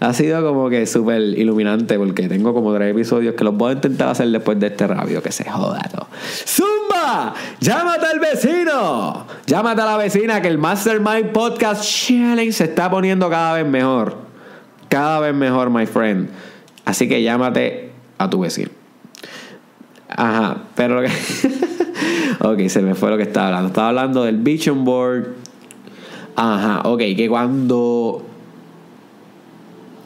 ha 0.00 0.14
sido 0.14 0.42
como 0.42 0.70
que 0.70 0.86
súper 0.86 1.20
iluminante 1.20 1.98
porque 1.98 2.26
tengo 2.26 2.54
como 2.54 2.72
tres 2.74 2.92
episodios 2.92 3.34
que 3.34 3.44
los 3.44 3.54
voy 3.54 3.72
a 3.72 3.74
intentar 3.74 4.08
hacer 4.08 4.28
después 4.28 4.58
de 4.58 4.68
este 4.68 4.86
rabio. 4.86 5.22
Que 5.22 5.32
se 5.32 5.44
joda 5.44 5.82
todo. 5.92 6.06
¡Zumba! 6.46 7.34
¡Llámate 7.60 8.06
al 8.06 8.20
vecino! 8.20 9.26
Llámate 9.44 9.82
a 9.82 9.84
la 9.84 9.96
vecina 9.98 10.40
que 10.40 10.48
el 10.48 10.56
Mastermind 10.56 11.32
Podcast 11.32 11.84
Challenge 11.84 12.52
se 12.52 12.64
está 12.64 12.90
poniendo 12.90 13.28
cada 13.28 13.56
vez 13.56 13.66
mejor. 13.66 14.29
Cada 14.90 15.20
vez 15.20 15.34
mejor, 15.34 15.70
my 15.70 15.86
friend. 15.86 16.28
Así 16.84 17.08
que 17.08 17.22
llámate 17.22 17.92
a 18.18 18.28
tu 18.28 18.40
vecino. 18.40 18.70
Ajá, 20.08 20.64
pero 20.74 21.00
lo 21.00 21.08
que... 21.08 21.14
ok, 22.40 22.68
se 22.68 22.82
me 22.82 22.94
fue 22.94 23.08
lo 23.10 23.16
que 23.16 23.22
estaba 23.22 23.46
hablando. 23.46 23.68
Estaba 23.68 23.88
hablando 23.88 24.24
del 24.24 24.38
Vision 24.38 24.84
Board. 24.84 25.28
Ajá, 26.34 26.82
ok, 26.88 26.98
que 27.16 27.28
cuando 27.28 28.26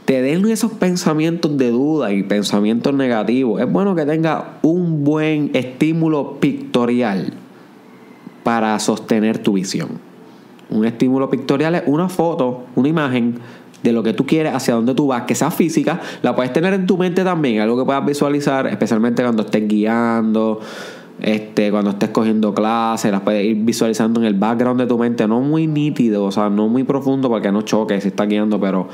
te 0.05 0.20
den 0.20 0.47
esos 0.51 0.73
pensamientos 0.73 1.57
de 1.57 1.70
duda 1.70 2.12
y 2.12 2.23
pensamientos 2.23 2.92
negativos, 2.92 3.62
es 3.62 3.73
bueno 3.73 3.94
que 3.94 4.05
tenga 4.05 4.59
un 4.61 5.03
buen 5.03 5.51
estímulo 5.55 6.38
pictorial 6.40 7.33
para 8.42 8.79
sostener 8.81 9.38
tu 9.38 9.55
visión. 9.55 9.99
Un 10.68 10.85
estímulo 10.85 11.31
pictorial 11.31 11.75
es 11.75 11.85
una 11.87 12.11
foto, 12.11 12.64
una 12.75 12.88
imagen 12.88 13.38
de 13.85 13.92
lo 13.92 14.03
que 14.03 14.14
tú 14.14 14.25
quieres, 14.25 14.55
hacia 14.55 14.75
dónde 14.75 14.94
tú 14.94 15.09
vas, 15.09 15.25
que 15.25 15.35
sea 15.35 15.51
física, 15.51 16.01
la 16.23 16.35
puedes 16.35 16.53
tener 16.55 16.73
en 16.73 16.87
tu 16.87 16.97
mente 16.97 17.23
también, 17.23 17.61
algo 17.61 17.77
que 17.77 17.85
puedas 17.85 18.05
visualizar, 18.05 18.66
especialmente 18.66 19.23
cuando 19.23 19.42
estés 19.42 19.68
guiando, 19.68 20.59
este, 21.20 21.70
cuando 21.70 21.90
estés 21.90 22.09
cogiendo 22.09 22.55
clases, 22.55 23.12
las 23.12 23.20
puedes 23.20 23.44
ir 23.44 23.57
visualizando 23.59 24.20
en 24.20 24.27
el 24.27 24.35
background 24.35 24.81
de 24.81 24.87
tu 24.87 24.99
mente, 24.99 25.29
no 25.29 25.40
muy 25.40 25.66
nítido, 25.66 26.25
o 26.25 26.33
sea, 26.33 26.49
no 26.49 26.66
muy 26.66 26.85
profundo 26.85 27.29
para 27.29 27.42
que 27.42 27.53
no 27.53 27.61
choque 27.61 28.01
si 28.01 28.09
está 28.09 28.25
guiando, 28.25 28.59
pero, 28.59 28.88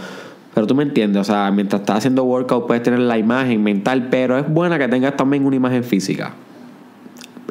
pero 0.54 0.66
tú 0.66 0.74
me 0.74 0.82
entiendes, 0.82 1.20
o 1.20 1.24
sea, 1.24 1.52
mientras 1.52 1.82
estás 1.82 1.98
haciendo 1.98 2.24
workout 2.24 2.66
puedes 2.66 2.82
tener 2.82 2.98
la 2.98 3.16
imagen 3.16 3.62
mental, 3.62 4.08
pero 4.10 4.36
es 4.38 4.52
buena 4.52 4.76
que 4.76 4.88
tengas 4.88 5.16
también 5.16 5.46
una 5.46 5.54
imagen 5.54 5.84
física, 5.84 6.32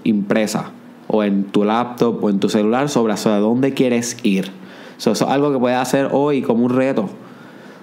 impresa, 0.03 0.71
o 1.07 1.23
en 1.23 1.45
tu 1.45 1.63
laptop 1.63 2.21
o 2.21 2.29
en 2.29 2.41
tu 2.41 2.49
celular 2.49 2.89
sobre 2.89 3.13
hacia 3.13 3.37
dónde 3.37 3.73
quieres 3.73 4.17
ir. 4.23 4.51
eso 4.97 5.13
es 5.13 5.21
algo 5.21 5.53
que 5.53 5.57
puedes 5.57 5.77
hacer 5.77 6.09
hoy 6.11 6.41
como 6.41 6.65
un 6.65 6.75
reto. 6.75 7.09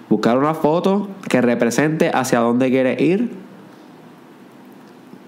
Buscar 0.09 0.38
una 0.38 0.55
foto 0.55 1.09
que 1.29 1.40
represente 1.40 2.11
hacia 2.12 2.40
dónde 2.40 2.71
quieres 2.71 3.01
ir 3.01 3.31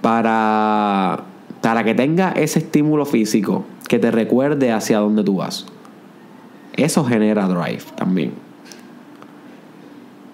para 0.00 1.24
para 1.60 1.84
que 1.84 1.94
tenga 1.94 2.32
ese 2.32 2.60
estímulo 2.60 3.04
físico 3.04 3.64
que 3.88 3.98
te 3.98 4.10
recuerde 4.10 4.72
hacia 4.72 4.98
dónde 4.98 5.24
tú 5.24 5.36
vas. 5.36 5.66
Eso 6.76 7.04
genera 7.04 7.48
drive 7.48 7.82
también. 7.96 8.32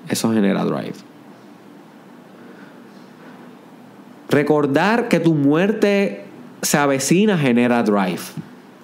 Eso 0.08 0.32
genera 0.32 0.64
drive. 0.64 0.94
Recordar 4.28 5.08
que 5.08 5.20
tu 5.20 5.34
muerte 5.34 6.24
se 6.60 6.76
avecina 6.76 7.38
genera 7.38 7.82
drive. 7.82 8.20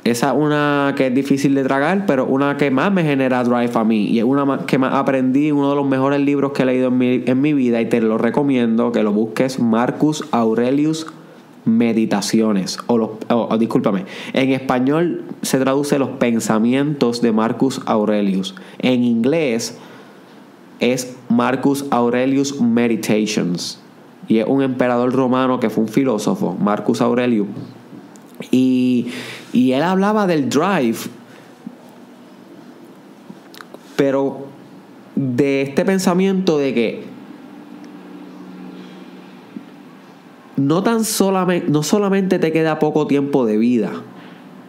Esa 0.03 0.31
es 0.31 0.37
una 0.37 0.95
que 0.97 1.09
es 1.09 1.15
difícil 1.15 1.55
de 1.55 1.63
tragar, 1.63 2.07
pero 2.07 2.25
una 2.25 2.57
que 2.57 2.71
más 2.71 2.91
me 2.91 3.03
genera 3.03 3.45
drive 3.45 3.73
a 3.75 3.85
mí. 3.85 4.07
Y 4.07 4.19
es 4.19 4.25
una 4.25 4.61
que 4.67 4.79
más 4.79 4.95
aprendí, 4.95 5.53
uno 5.53 5.71
de 5.71 5.77
los 5.77 5.87
mejores 5.87 6.21
libros 6.21 6.53
que 6.53 6.63
he 6.63 6.67
leído 6.67 6.89
en 6.89 6.99
mi, 6.99 7.23
en 7.27 7.41
mi 7.41 7.53
vida 7.53 7.81
y 7.81 7.89
te 7.89 8.01
lo 8.01 8.17
recomiendo 8.17 8.93
que 8.93 9.03
lo 9.03 9.13
busques, 9.13 9.61
Marcus 9.61 10.25
Aurelius 10.31 11.07
meditaciones, 11.65 12.79
o 12.87 12.99
los, 12.99 13.11
discúlpame, 13.59 14.07
en 14.33 14.51
español 14.53 15.25
se 15.43 15.59
traduce 15.59 15.99
los 15.99 16.11
pensamientos 16.11 17.21
de 17.21 17.33
Marcus 17.33 17.81
Aurelius. 17.87 18.55
En 18.79 19.05
inglés 19.05 19.79
es 20.81 21.17
Marcus 21.29 21.85
Aurelius 21.91 22.61
Meditations. 22.61 23.81
Y 24.29 24.39
es 24.39 24.47
un 24.47 24.63
emperador 24.63 25.13
romano 25.13 25.61
que 25.61 25.71
fue 25.71 25.85
un 25.85 25.89
filósofo, 25.89 26.57
Marcus 26.59 27.01
Aurelius. 27.01 27.49
Y, 28.51 29.09
y 29.53 29.73
él 29.73 29.83
hablaba 29.83 30.27
del 30.27 30.49
drive, 30.49 30.99
pero 33.97 34.47
de 35.15 35.63
este 35.63 35.85
pensamiento 35.85 36.59
de 36.59 36.75
que 36.75 37.05
no 40.57 40.83
tan 40.83 41.05
solamente, 41.05 41.71
no 41.71 41.83
solamente 41.83 42.39
te 42.39 42.53
queda 42.53 42.79
poco 42.79 43.07
tiempo 43.07 43.47
de 43.47 43.57
vida, 43.57 43.93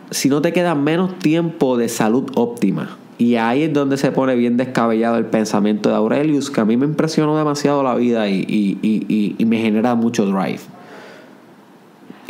sino 0.09 0.41
te 0.41 0.53
queda 0.53 0.75
menos 0.75 1.17
tiempo 1.19 1.77
de 1.77 1.89
salud 1.89 2.29
óptima. 2.35 2.97
Y 3.17 3.35
ahí 3.35 3.63
es 3.63 3.73
donde 3.73 3.97
se 3.97 4.11
pone 4.11 4.35
bien 4.35 4.57
descabellado 4.57 5.17
el 5.17 5.25
pensamiento 5.25 5.89
de 5.89 5.95
Aurelius, 5.95 6.49
que 6.49 6.59
a 6.61 6.65
mí 6.65 6.75
me 6.75 6.85
impresionó 6.85 7.37
demasiado 7.37 7.83
la 7.83 7.93
vida 7.95 8.27
y, 8.27 8.39
y- 8.47 8.77
y- 8.81 9.35
y- 9.37 9.45
me 9.45 9.59
genera 9.59 9.93
mucho 9.95 10.25
drive. 10.25 10.59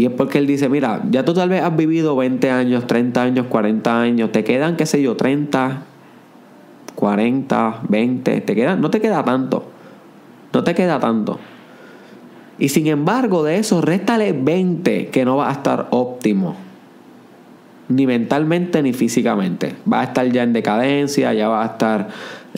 Y 0.01 0.05
es 0.05 0.11
porque 0.13 0.39
él 0.39 0.47
dice, 0.47 0.67
mira, 0.67 1.03
ya 1.11 1.23
tú 1.23 1.35
tal 1.35 1.49
vez 1.49 1.61
has 1.61 1.77
vivido 1.77 2.15
20 2.15 2.49
años, 2.49 2.87
30 2.87 3.21
años, 3.21 3.45
40 3.45 4.01
años, 4.01 4.31
te 4.31 4.43
quedan, 4.43 4.75
qué 4.75 4.87
sé 4.87 4.99
yo, 4.99 5.15
30, 5.15 5.83
40, 6.95 7.81
20, 7.87 8.41
te 8.41 8.55
quedan, 8.55 8.81
no 8.81 8.89
te 8.89 8.99
queda 8.99 9.23
tanto. 9.23 9.63
No 10.53 10.63
te 10.63 10.73
queda 10.73 10.99
tanto. 10.99 11.37
Y 12.57 12.69
sin 12.69 12.87
embargo, 12.87 13.43
de 13.43 13.59
eso, 13.59 13.79
réstale 13.79 14.33
20 14.33 15.09
que 15.09 15.23
no 15.23 15.37
va 15.37 15.49
a 15.49 15.51
estar 15.51 15.87
óptimo. 15.91 16.55
Ni 17.87 18.07
mentalmente 18.07 18.81
ni 18.81 18.93
físicamente. 18.93 19.75
Va 19.87 20.01
a 20.01 20.05
estar 20.05 20.27
ya 20.31 20.41
en 20.41 20.53
decadencia, 20.53 21.31
ya 21.35 21.47
va 21.47 21.61
a 21.61 21.67
estar 21.67 22.07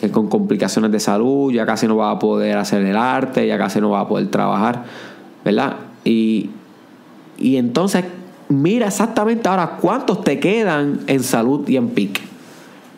eh, 0.00 0.08
con 0.08 0.30
complicaciones 0.30 0.90
de 0.90 0.98
salud, 0.98 1.52
ya 1.52 1.66
casi 1.66 1.86
no 1.86 1.96
va 1.96 2.12
a 2.12 2.18
poder 2.18 2.56
hacer 2.56 2.80
el 2.86 2.96
arte, 2.96 3.46
ya 3.46 3.58
casi 3.58 3.82
no 3.82 3.90
va 3.90 4.00
a 4.00 4.08
poder 4.08 4.30
trabajar, 4.30 4.84
¿verdad? 5.44 5.76
Y, 6.06 6.48
y 7.38 7.56
entonces, 7.56 8.04
mira 8.48 8.86
exactamente 8.86 9.48
ahora 9.48 9.78
cuántos 9.80 10.22
te 10.22 10.38
quedan 10.38 11.00
en 11.06 11.22
salud 11.22 11.68
y 11.68 11.76
en 11.76 11.88
pic. 11.88 12.20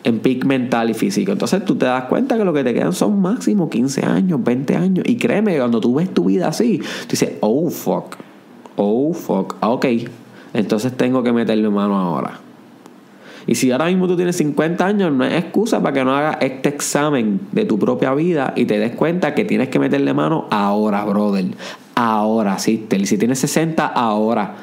En 0.03 0.19
pic 0.19 0.45
mental 0.45 0.89
y 0.89 0.93
físico. 0.93 1.31
Entonces 1.31 1.65
tú 1.65 1.75
te 1.75 1.85
das 1.85 2.05
cuenta 2.05 2.37
que 2.37 2.45
lo 2.45 2.53
que 2.53 2.63
te 2.63 2.73
quedan 2.73 2.93
son 2.93 3.21
máximo 3.21 3.69
15 3.69 4.05
años, 4.05 4.43
20 4.43 4.75
años. 4.75 5.05
Y 5.07 5.17
créeme, 5.17 5.57
cuando 5.57 5.81
tú 5.81 5.95
ves 5.95 6.13
tu 6.13 6.25
vida 6.25 6.47
así, 6.47 6.79
tú 6.79 7.11
dices, 7.11 7.33
oh 7.41 7.69
fuck, 7.69 8.15
oh 8.75 9.13
fuck, 9.13 9.55
ah, 9.59 9.69
ok. 9.69 9.85
Entonces 10.53 10.95
tengo 10.95 11.23
que 11.23 11.33
meterle 11.33 11.69
mano 11.69 11.97
ahora. 11.97 12.39
Y 13.47 13.55
si 13.55 13.71
ahora 13.71 13.85
mismo 13.85 14.07
tú 14.07 14.17
tienes 14.17 14.35
50 14.35 14.85
años, 14.85 15.11
no 15.11 15.23
es 15.23 15.33
excusa 15.33 15.81
para 15.81 15.93
que 15.93 16.03
no 16.03 16.15
hagas 16.15 16.37
este 16.41 16.69
examen 16.69 17.39
de 17.53 17.63
tu 17.63 17.79
propia 17.79 18.13
vida 18.13 18.53
y 18.57 18.65
te 18.65 18.77
des 18.77 18.91
cuenta 18.91 19.33
que 19.33 19.45
tienes 19.45 19.69
que 19.69 19.79
meterle 19.79 20.13
mano 20.13 20.47
ahora, 20.51 21.05
brother. 21.05 21.45
Ahora, 21.99 22.59
sister. 22.59 23.01
Y 23.01 23.07
si 23.07 23.17
tienes 23.17 23.39
60, 23.39 23.87
ahora. 23.87 24.53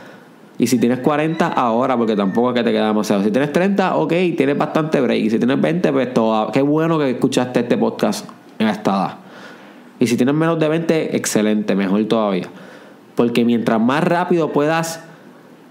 Y 0.57 0.69
si 0.69 0.79
tienes 0.79 1.01
40, 1.01 1.49
ahora, 1.49 1.97
porque 1.97 2.15
tampoco 2.15 2.51
es 2.51 2.55
que 2.55 2.63
te 2.63 2.71
queda 2.71 2.87
demasiado. 2.87 3.25
Si 3.25 3.33
tienes 3.33 3.53
30, 3.53 3.97
ok, 3.97 4.13
tienes 4.37 4.57
bastante 4.57 5.01
break. 5.01 5.25
Y 5.25 5.31
si 5.31 5.39
tienes 5.39 5.61
20, 5.61 5.93
pues 5.93 6.15
todo. 6.15 6.53
Qué 6.53 6.63
bueno 6.63 6.97
que 6.97 7.11
escuchaste 7.11 7.59
este 7.59 7.77
podcast 7.77 8.31
en 8.61 8.69
esta 8.69 8.91
edad. 8.93 9.15
Y 9.99 10.07
si 10.07 10.17
tienes 10.17 10.33
menos 10.37 10.61
de 10.61 10.69
20, 10.69 11.17
excelente, 11.17 11.75
mejor 11.75 12.05
todavía. 12.05 12.47
Porque 13.17 13.45
mientras 13.45 13.81
más 13.81 14.05
rápido 14.05 14.53
puedas 14.53 15.03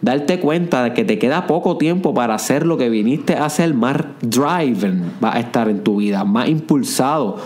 darte 0.02 0.42
cuenta 0.42 0.84
de 0.84 0.94
que 0.94 1.06
te 1.06 1.18
queda 1.18 1.48
poco 1.48 1.78
tiempo 1.78 2.14
para 2.14 2.36
hacer 2.36 2.66
lo 2.66 2.78
que 2.78 2.90
viniste 2.90 3.38
a 3.38 3.46
hacer, 3.46 3.74
más 3.74 3.96
driven 4.20 5.14
va 5.24 5.34
a 5.38 5.40
estar 5.40 5.70
en 5.70 5.82
tu 5.82 5.96
vida, 5.96 6.26
más 6.26 6.50
impulsado, 6.50 7.38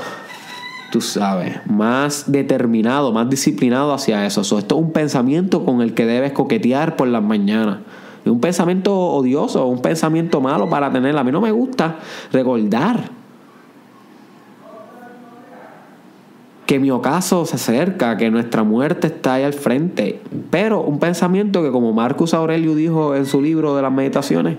tú 0.91 1.01
sabes, 1.01 1.59
más 1.65 2.31
determinado, 2.31 3.11
más 3.11 3.29
disciplinado 3.29 3.93
hacia 3.93 4.25
eso. 4.25 4.43
So, 4.43 4.57
esto 4.57 4.75
es 4.75 4.81
un 4.81 4.91
pensamiento 4.91 5.65
con 5.65 5.81
el 5.81 5.93
que 5.93 6.05
debes 6.05 6.31
coquetear 6.31 6.95
por 6.95 7.07
las 7.07 7.23
mañanas. 7.23 7.79
Es 8.23 8.31
un 8.31 8.39
pensamiento 8.39 8.93
odioso, 8.93 9.65
un 9.67 9.81
pensamiento 9.81 10.41
malo 10.41 10.69
para 10.69 10.91
tener. 10.91 11.17
A 11.17 11.23
mí 11.23 11.31
no 11.31 11.41
me 11.41 11.51
gusta 11.51 11.97
recordar 12.31 13.09
que 16.65 16.79
mi 16.79 16.91
ocaso 16.91 17.45
se 17.45 17.55
acerca, 17.55 18.17
que 18.17 18.29
nuestra 18.29 18.63
muerte 18.63 19.07
está 19.07 19.35
ahí 19.35 19.43
al 19.43 19.53
frente. 19.53 20.21
Pero 20.49 20.81
un 20.81 20.99
pensamiento 20.99 21.63
que, 21.63 21.71
como 21.71 21.93
Marcus 21.93 22.33
Aurelio 22.33 22.75
dijo 22.75 23.15
en 23.15 23.25
su 23.25 23.41
libro 23.41 23.75
de 23.75 23.81
las 23.81 23.91
meditaciones, 23.91 24.57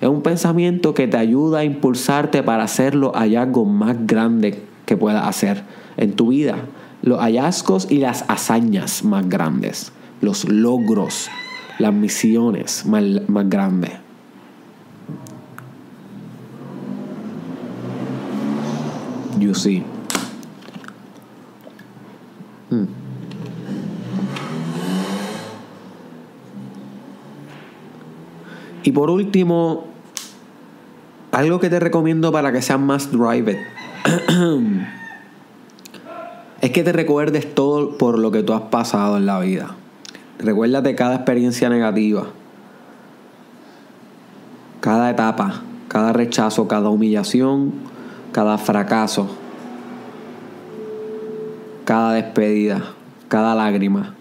es 0.00 0.08
un 0.08 0.22
pensamiento 0.22 0.94
que 0.94 1.06
te 1.06 1.18
ayuda 1.18 1.58
a 1.58 1.64
impulsarte 1.64 2.42
para 2.42 2.64
hacer 2.64 2.94
los 2.94 3.12
hallazgos 3.12 3.68
más 3.68 3.96
grandes 4.06 4.56
que 4.92 4.98
puedas 4.98 5.26
hacer 5.26 5.62
en 5.96 6.12
tu 6.12 6.28
vida. 6.28 6.56
Los 7.00 7.18
hallazgos 7.18 7.90
y 7.90 7.96
las 7.96 8.26
hazañas 8.28 9.04
más 9.04 9.26
grandes. 9.26 9.90
Los 10.20 10.44
logros, 10.44 11.30
las 11.78 11.94
misiones 11.94 12.84
más, 12.84 13.02
más 13.26 13.48
grandes. 13.48 13.92
You 19.38 19.54
see. 19.54 19.82
Y 28.84 28.92
por 28.92 29.08
último, 29.08 29.86
algo 31.30 31.60
que 31.60 31.70
te 31.70 31.80
recomiendo 31.80 32.30
para 32.30 32.52
que 32.52 32.60
seas 32.60 32.78
más 32.78 33.10
drive 33.10 33.81
es 36.60 36.70
que 36.70 36.82
te 36.82 36.92
recuerdes 36.92 37.54
todo 37.54 37.98
por 37.98 38.18
lo 38.18 38.30
que 38.30 38.42
tú 38.42 38.52
has 38.52 38.62
pasado 38.62 39.16
en 39.16 39.26
la 39.26 39.40
vida. 39.40 39.74
Recuérdate 40.38 40.94
cada 40.94 41.16
experiencia 41.16 41.68
negativa, 41.68 42.26
cada 44.80 45.10
etapa, 45.10 45.62
cada 45.88 46.12
rechazo, 46.12 46.66
cada 46.68 46.88
humillación, 46.88 47.72
cada 48.32 48.58
fracaso, 48.58 49.28
cada 51.84 52.14
despedida, 52.14 52.94
cada 53.28 53.54
lágrima, 53.54 54.14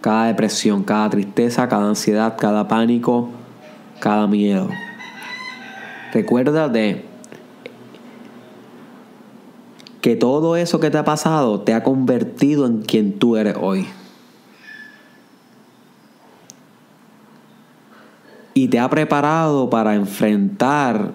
cada 0.00 0.26
depresión, 0.26 0.84
cada 0.84 1.10
tristeza, 1.10 1.68
cada 1.68 1.88
ansiedad, 1.88 2.36
cada 2.38 2.68
pánico, 2.68 3.30
cada 4.00 4.26
miedo. 4.26 4.68
Recuérdate 6.12 7.13
que 10.04 10.16
todo 10.16 10.56
eso 10.56 10.80
que 10.80 10.90
te 10.90 10.98
ha 10.98 11.04
pasado 11.06 11.60
te 11.60 11.72
ha 11.72 11.82
convertido 11.82 12.66
en 12.66 12.82
quien 12.82 13.18
tú 13.18 13.38
eres 13.38 13.56
hoy. 13.58 13.86
Y 18.52 18.68
te 18.68 18.78
ha 18.78 18.90
preparado 18.90 19.70
para 19.70 19.94
enfrentar 19.94 21.14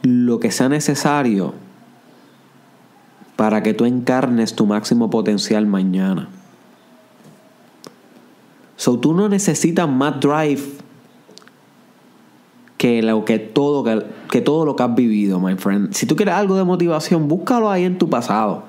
lo 0.00 0.40
que 0.40 0.50
sea 0.50 0.70
necesario 0.70 1.52
para 3.36 3.62
que 3.62 3.74
tú 3.74 3.84
encarnes 3.84 4.54
tu 4.54 4.64
máximo 4.64 5.10
potencial 5.10 5.66
mañana. 5.66 6.30
So 8.76 8.98
tú 8.98 9.12
no 9.12 9.28
necesitas 9.28 9.86
más 9.86 10.20
drive 10.20 10.83
que 12.84 13.00
lo 13.00 13.24
que 13.24 13.38
todo 13.38 13.82
que, 13.82 14.04
que 14.30 14.42
todo 14.42 14.66
lo 14.66 14.76
que 14.76 14.82
has 14.82 14.94
vivido, 14.94 15.40
my 15.40 15.54
friend. 15.54 15.94
Si 15.94 16.04
tú 16.04 16.16
quieres 16.16 16.34
algo 16.34 16.54
de 16.54 16.64
motivación, 16.64 17.28
búscalo 17.28 17.70
ahí 17.70 17.82
en 17.84 17.96
tu 17.96 18.10
pasado. 18.10 18.64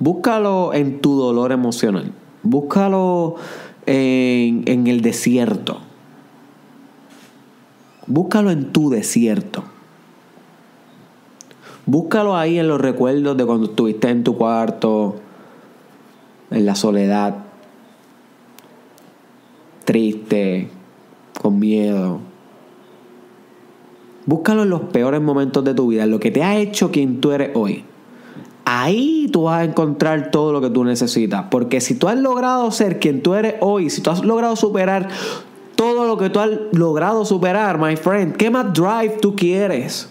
Búscalo 0.00 0.74
en 0.74 1.00
tu 1.00 1.16
dolor 1.16 1.52
emocional. 1.52 2.10
Búscalo 2.42 3.36
en, 3.86 4.64
en 4.66 4.88
el 4.88 5.00
desierto. 5.00 5.78
Búscalo 8.08 8.50
en 8.50 8.72
tu 8.72 8.90
desierto. 8.90 9.62
Búscalo 11.86 12.36
ahí 12.36 12.58
en 12.58 12.66
los 12.66 12.80
recuerdos 12.80 13.36
de 13.36 13.46
cuando 13.46 13.66
estuviste 13.66 14.08
en 14.08 14.24
tu 14.24 14.36
cuarto, 14.36 15.20
en 16.50 16.66
la 16.66 16.74
soledad, 16.74 17.44
triste, 19.84 20.68
con 21.40 21.60
miedo. 21.60 22.31
Búscalo 24.26 24.62
en 24.62 24.70
los 24.70 24.82
peores 24.82 25.20
momentos 25.20 25.64
de 25.64 25.74
tu 25.74 25.88
vida, 25.88 26.04
en 26.04 26.10
lo 26.10 26.20
que 26.20 26.30
te 26.30 26.42
ha 26.42 26.56
hecho 26.56 26.90
quien 26.90 27.20
tú 27.20 27.32
eres 27.32 27.50
hoy. 27.54 27.84
Ahí 28.64 29.28
tú 29.32 29.44
vas 29.44 29.60
a 29.60 29.64
encontrar 29.64 30.30
todo 30.30 30.52
lo 30.52 30.60
que 30.60 30.70
tú 30.70 30.84
necesitas. 30.84 31.46
Porque 31.50 31.80
si 31.80 31.96
tú 31.96 32.08
has 32.08 32.16
logrado 32.16 32.70
ser 32.70 33.00
quien 33.00 33.22
tú 33.22 33.34
eres 33.34 33.56
hoy, 33.60 33.90
si 33.90 34.00
tú 34.00 34.10
has 34.10 34.24
logrado 34.24 34.54
superar 34.54 35.08
todo 35.74 36.06
lo 36.06 36.16
que 36.16 36.30
tú 36.30 36.38
has 36.38 36.50
logrado 36.72 37.24
superar, 37.24 37.78
my 37.78 37.96
friend, 37.96 38.36
¿qué 38.36 38.50
más 38.50 38.72
drive 38.72 39.18
tú 39.20 39.34
quieres? 39.34 40.08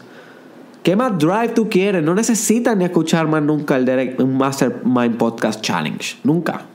¿Qué 0.84 0.96
más 0.96 1.18
drive 1.18 1.50
tú 1.50 1.70
quieres? 1.70 2.04
No 2.04 2.14
necesitas 2.14 2.76
ni 2.76 2.84
escuchar 2.84 3.28
más 3.28 3.44
nunca 3.44 3.78
el 3.78 3.86
Derek, 3.86 4.20
un 4.20 4.36
Mastermind 4.36 5.16
Podcast 5.16 5.62
Challenge. 5.62 6.18
Nunca. 6.24 6.66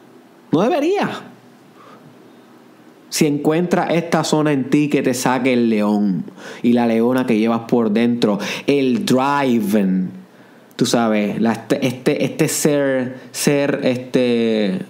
No 0.53 0.63
debería. 0.63 1.36
Si 3.09 3.27
encuentras 3.27 3.93
esta 3.93 4.25
zona 4.25 4.53
en 4.53 4.69
ti 4.69 4.89
que 4.89 5.03
te 5.03 5.15
saque 5.15 5.53
el 5.53 5.71
león 5.71 6.25
y 6.63 6.73
la 6.73 6.87
leona 6.87 7.27
que 7.27 7.39
llevas 7.39 7.63
por 7.69 7.91
dentro, 7.91 8.39
el 8.67 9.05
drive, 9.05 10.09
tú 10.75 10.87
sabes, 10.87 11.41
la, 11.41 11.53
este, 11.53 11.87
este, 11.87 12.25
este 12.25 12.49
ser, 12.49 13.19
ser 13.31 13.81
este 13.85 14.81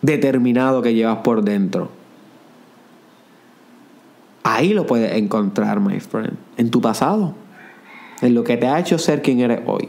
determinado 0.00 0.82
que 0.82 0.94
llevas 0.94 1.18
por 1.18 1.42
dentro. 1.42 1.90
Ahí 4.44 4.74
lo 4.74 4.86
puedes 4.86 5.14
encontrar, 5.16 5.80
my 5.80 6.00
friend. 6.00 6.36
En 6.56 6.70
tu 6.70 6.80
pasado. 6.80 7.34
En 8.20 8.34
lo 8.34 8.44
que 8.44 8.56
te 8.56 8.66
ha 8.66 8.78
hecho 8.78 8.98
ser 8.98 9.22
quien 9.22 9.40
eres 9.40 9.60
hoy. 9.66 9.88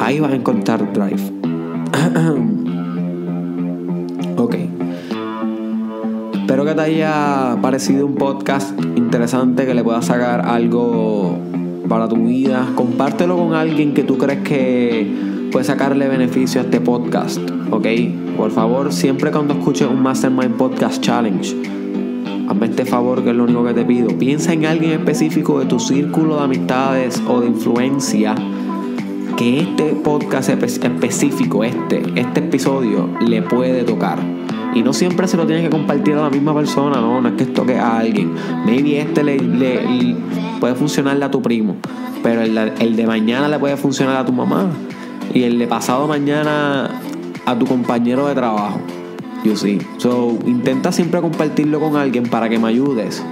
Ahí 0.00 0.20
vas 0.20 0.32
a 0.32 0.36
encontrar 0.36 0.92
drive. 0.92 1.32
ok. 4.36 4.56
te 6.46 6.80
haya 6.80 7.56
parecido 7.62 8.06
un 8.06 8.14
podcast 8.14 8.78
interesante 8.96 9.66
que 9.66 9.74
le 9.74 9.82
pueda 9.82 10.02
sacar 10.02 10.46
algo 10.46 11.38
para 11.88 12.08
tu 12.08 12.16
vida. 12.16 12.68
Compártelo 12.74 13.36
con 13.36 13.54
alguien 13.54 13.94
que 13.94 14.02
tú 14.02 14.18
crees 14.18 14.40
que 14.40 15.48
puede 15.52 15.64
sacarle 15.64 16.08
beneficio 16.08 16.60
a 16.60 16.64
este 16.64 16.80
podcast. 16.80 17.40
¿Ok? 17.70 17.86
Por 18.36 18.50
favor, 18.50 18.92
siempre 18.92 19.30
cuando 19.30 19.54
escuches 19.54 19.88
un 19.88 20.02
Mastermind 20.02 20.56
Podcast 20.56 21.02
Challenge, 21.02 21.56
hazme 22.48 22.66
este 22.66 22.84
favor 22.84 23.22
que 23.22 23.30
es 23.30 23.36
lo 23.36 23.44
único 23.44 23.64
que 23.64 23.74
te 23.74 23.84
pido. 23.84 24.08
Piensa 24.18 24.52
en 24.52 24.66
alguien 24.66 24.92
específico 24.92 25.58
de 25.58 25.66
tu 25.66 25.80
círculo 25.80 26.36
de 26.36 26.44
amistades 26.44 27.22
o 27.28 27.40
de 27.40 27.48
influencia 27.48 28.34
que 29.36 29.60
este 29.60 29.84
podcast 29.92 30.48
específico, 30.48 31.62
este, 31.62 32.02
este 32.16 32.40
episodio, 32.40 33.10
le 33.20 33.42
puede 33.42 33.84
tocar. 33.84 34.18
Y 34.74 34.82
no 34.82 34.92
siempre 34.92 35.28
se 35.28 35.36
lo 35.36 35.46
tienes 35.46 35.64
que 35.64 35.70
compartir 35.70 36.14
a 36.14 36.22
la 36.22 36.30
misma 36.30 36.54
persona, 36.54 37.00
no, 37.00 37.20
no 37.20 37.28
es 37.28 37.34
que 37.34 37.44
toque 37.46 37.76
a 37.76 37.98
alguien. 37.98 38.32
Maybe 38.64 38.98
este 38.98 39.22
le, 39.22 40.16
puede 40.58 40.74
funcionarle 40.74 41.24
a 41.24 41.30
tu 41.30 41.42
primo, 41.42 41.76
pero 42.22 42.40
el, 42.42 42.56
el, 42.56 42.96
de 42.96 43.06
mañana 43.06 43.48
le 43.48 43.58
puede 43.58 43.76
funcionar 43.76 44.16
a 44.16 44.24
tu 44.24 44.32
mamá. 44.32 44.70
Y 45.34 45.42
el 45.42 45.58
de 45.58 45.66
pasado 45.66 46.06
mañana 46.08 46.90
a 47.44 47.58
tu 47.58 47.66
compañero 47.66 48.26
de 48.28 48.34
trabajo. 48.34 48.80
You 49.44 49.54
see. 49.54 49.80
So, 49.98 50.38
intenta 50.46 50.92
siempre 50.92 51.20
compartirlo 51.20 51.78
con 51.78 51.96
alguien 51.96 52.24
para 52.24 52.48
que 52.48 52.58
me 52.58 52.68
ayudes. 52.68 53.22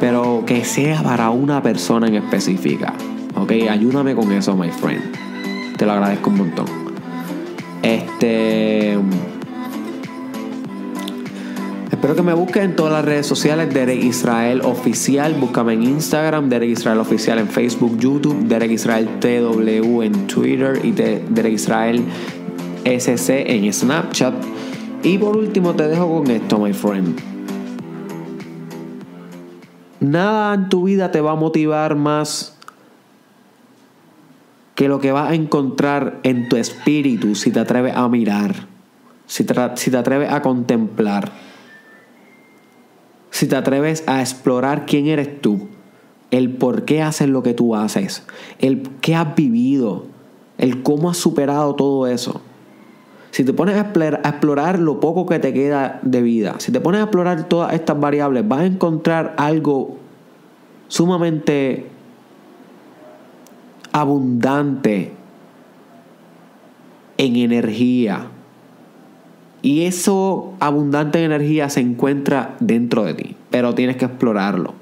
Pero 0.00 0.42
que 0.46 0.64
sea 0.64 1.02
para 1.02 1.30
una 1.30 1.62
persona 1.62 2.08
en 2.08 2.16
específica. 2.16 2.94
Ok, 3.36 3.52
ayúdame 3.70 4.14
con 4.14 4.32
eso, 4.32 4.56
my 4.56 4.70
friend. 4.70 5.02
Te 5.76 5.86
lo 5.86 5.92
agradezco 5.92 6.30
un 6.30 6.38
montón. 6.38 6.66
Este. 7.82 8.98
Espero 11.90 12.14
que 12.14 12.22
me 12.22 12.32
busques 12.32 12.62
en 12.62 12.76
todas 12.76 12.92
las 12.92 13.04
redes 13.04 13.26
sociales, 13.26 13.72
Derek 13.74 14.02
Israel 14.02 14.62
Oficial. 14.64 15.34
Búscame 15.34 15.74
en 15.74 15.82
Instagram, 15.82 16.48
Derek 16.48 16.70
Israel 16.70 16.98
Oficial 16.98 17.38
en 17.38 17.48
Facebook, 17.48 17.98
YouTube, 17.98 18.46
Derek 18.46 18.70
Israel 18.70 19.08
TW 19.20 20.02
en 20.02 20.26
Twitter 20.26 20.80
y 20.82 20.92
Derek 20.92 21.52
Israel 21.52 22.02
SC 22.84 23.44
en 23.46 23.72
Snapchat. 23.72 24.34
Y 25.02 25.18
por 25.18 25.36
último 25.36 25.74
te 25.74 25.88
dejo 25.88 26.08
con 26.08 26.30
esto, 26.30 26.58
my 26.58 26.72
friend. 26.72 27.18
Nada 30.00 30.54
en 30.54 30.68
tu 30.70 30.84
vida 30.84 31.10
te 31.10 31.20
va 31.20 31.32
a 31.32 31.36
motivar 31.36 31.96
más 31.96 32.58
que 34.80 34.88
lo 34.88 34.98
que 34.98 35.12
vas 35.12 35.30
a 35.30 35.34
encontrar 35.34 36.20
en 36.22 36.48
tu 36.48 36.56
espíritu 36.56 37.34
si 37.34 37.50
te 37.50 37.60
atreves 37.60 37.94
a 37.94 38.08
mirar, 38.08 38.66
si 39.26 39.44
te, 39.44 39.52
atreves 39.94 40.32
a 40.32 40.40
contemplar, 40.40 41.30
si 43.30 43.46
te 43.46 43.56
atreves 43.56 44.02
a 44.06 44.22
explorar 44.22 44.86
quién 44.86 45.08
eres 45.08 45.42
tú, 45.42 45.68
el 46.30 46.54
por 46.54 46.86
qué 46.86 47.02
haces 47.02 47.28
lo 47.28 47.42
que 47.42 47.52
tú 47.52 47.76
haces, 47.76 48.24
el 48.58 48.80
qué 49.02 49.14
has 49.14 49.34
vivido, 49.34 50.06
el 50.56 50.82
cómo 50.82 51.10
has 51.10 51.18
superado 51.18 51.74
todo 51.74 52.06
eso. 52.06 52.40
Si 53.32 53.44
te 53.44 53.52
pones 53.52 53.76
a 53.76 53.90
explorar 54.30 54.78
lo 54.78 54.98
poco 54.98 55.26
que 55.26 55.38
te 55.40 55.52
queda 55.52 56.00
de 56.00 56.22
vida, 56.22 56.54
si 56.56 56.72
te 56.72 56.80
pones 56.80 57.02
a 57.02 57.04
explorar 57.04 57.50
todas 57.50 57.74
estas 57.74 58.00
variables, 58.00 58.48
vas 58.48 58.60
a 58.60 58.64
encontrar 58.64 59.34
algo 59.36 59.98
sumamente 60.88 61.89
abundante 63.92 65.12
en 67.18 67.36
energía. 67.36 68.28
Y 69.62 69.82
eso 69.82 70.54
abundante 70.58 71.18
en 71.18 71.32
energía 71.32 71.68
se 71.68 71.80
encuentra 71.80 72.56
dentro 72.60 73.04
de 73.04 73.14
ti, 73.14 73.36
pero 73.50 73.74
tienes 73.74 73.96
que 73.96 74.06
explorarlo. 74.06 74.74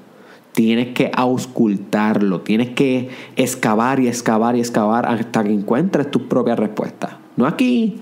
Tienes 0.53 0.93
que 0.93 1.11
auscultarlo, 1.13 2.41
tienes 2.41 2.69
que 2.71 3.09
excavar 3.35 3.99
y 3.99 4.07
excavar 4.07 4.55
y 4.55 4.59
excavar 4.59 5.05
hasta 5.05 5.43
que 5.43 5.53
encuentres 5.53 6.09
tus 6.11 6.23
propias 6.23 6.57
respuestas. 6.57 7.11
No 7.37 7.45
aquí, 7.45 7.99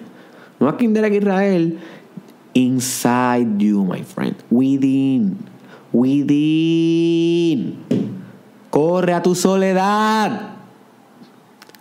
no 0.60 0.70
aquí 0.70 0.86
en 0.86 0.94
Derek 0.94 1.14
Israel. 1.14 1.78
Inside 2.54 3.58
you, 3.58 3.84
my 3.84 4.02
friend. 4.02 4.36
Within. 4.50 5.38
Within. 5.94 7.78
Corre 8.70 9.14
a 9.14 9.22
tu 9.22 9.36
soledad. 9.36 10.57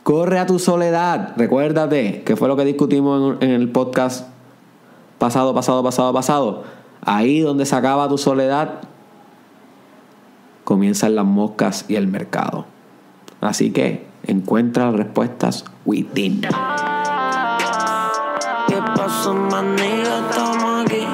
Corre 0.07 0.39
a 0.39 0.47
tu 0.47 0.61
soledad. 0.61 1.33
Recuérdate 1.37 2.23
que 2.23 2.37
fue 2.37 2.47
lo 2.47 2.55
que 2.55 2.65
discutimos 2.65 3.39
en, 3.41 3.51
el 3.51 3.73
podcast 3.73 4.29
pasado, 5.19 5.53
pasado, 5.53 5.83
pasado, 5.83 6.13
pasado. 6.13 6.63
Ahí 7.01 7.41
donde 7.41 7.67
se 7.67 7.75
acaba 7.75 8.09
tu 8.09 8.17
soledad, 8.17 8.83
comienzan 10.63 11.17
las 11.17 11.25
moscas 11.25 11.87
y 11.89 11.97
el 11.97 12.07
mercado. 12.07 12.67
Así 13.41 13.73
que 13.73 14.07
encuentra 14.29 14.93
las 14.93 14.95
respuestas 14.95 15.65
within. 15.85 16.43
¿Qué 16.43 16.51
pasó, 18.95 19.35
Estamos 19.35 20.85
aquí. 20.85 21.05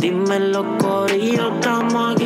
Dime 0.00 0.38
los 0.38 0.66
corillos, 0.78 1.50
estamos 1.54 2.12
aquí. 2.12 2.19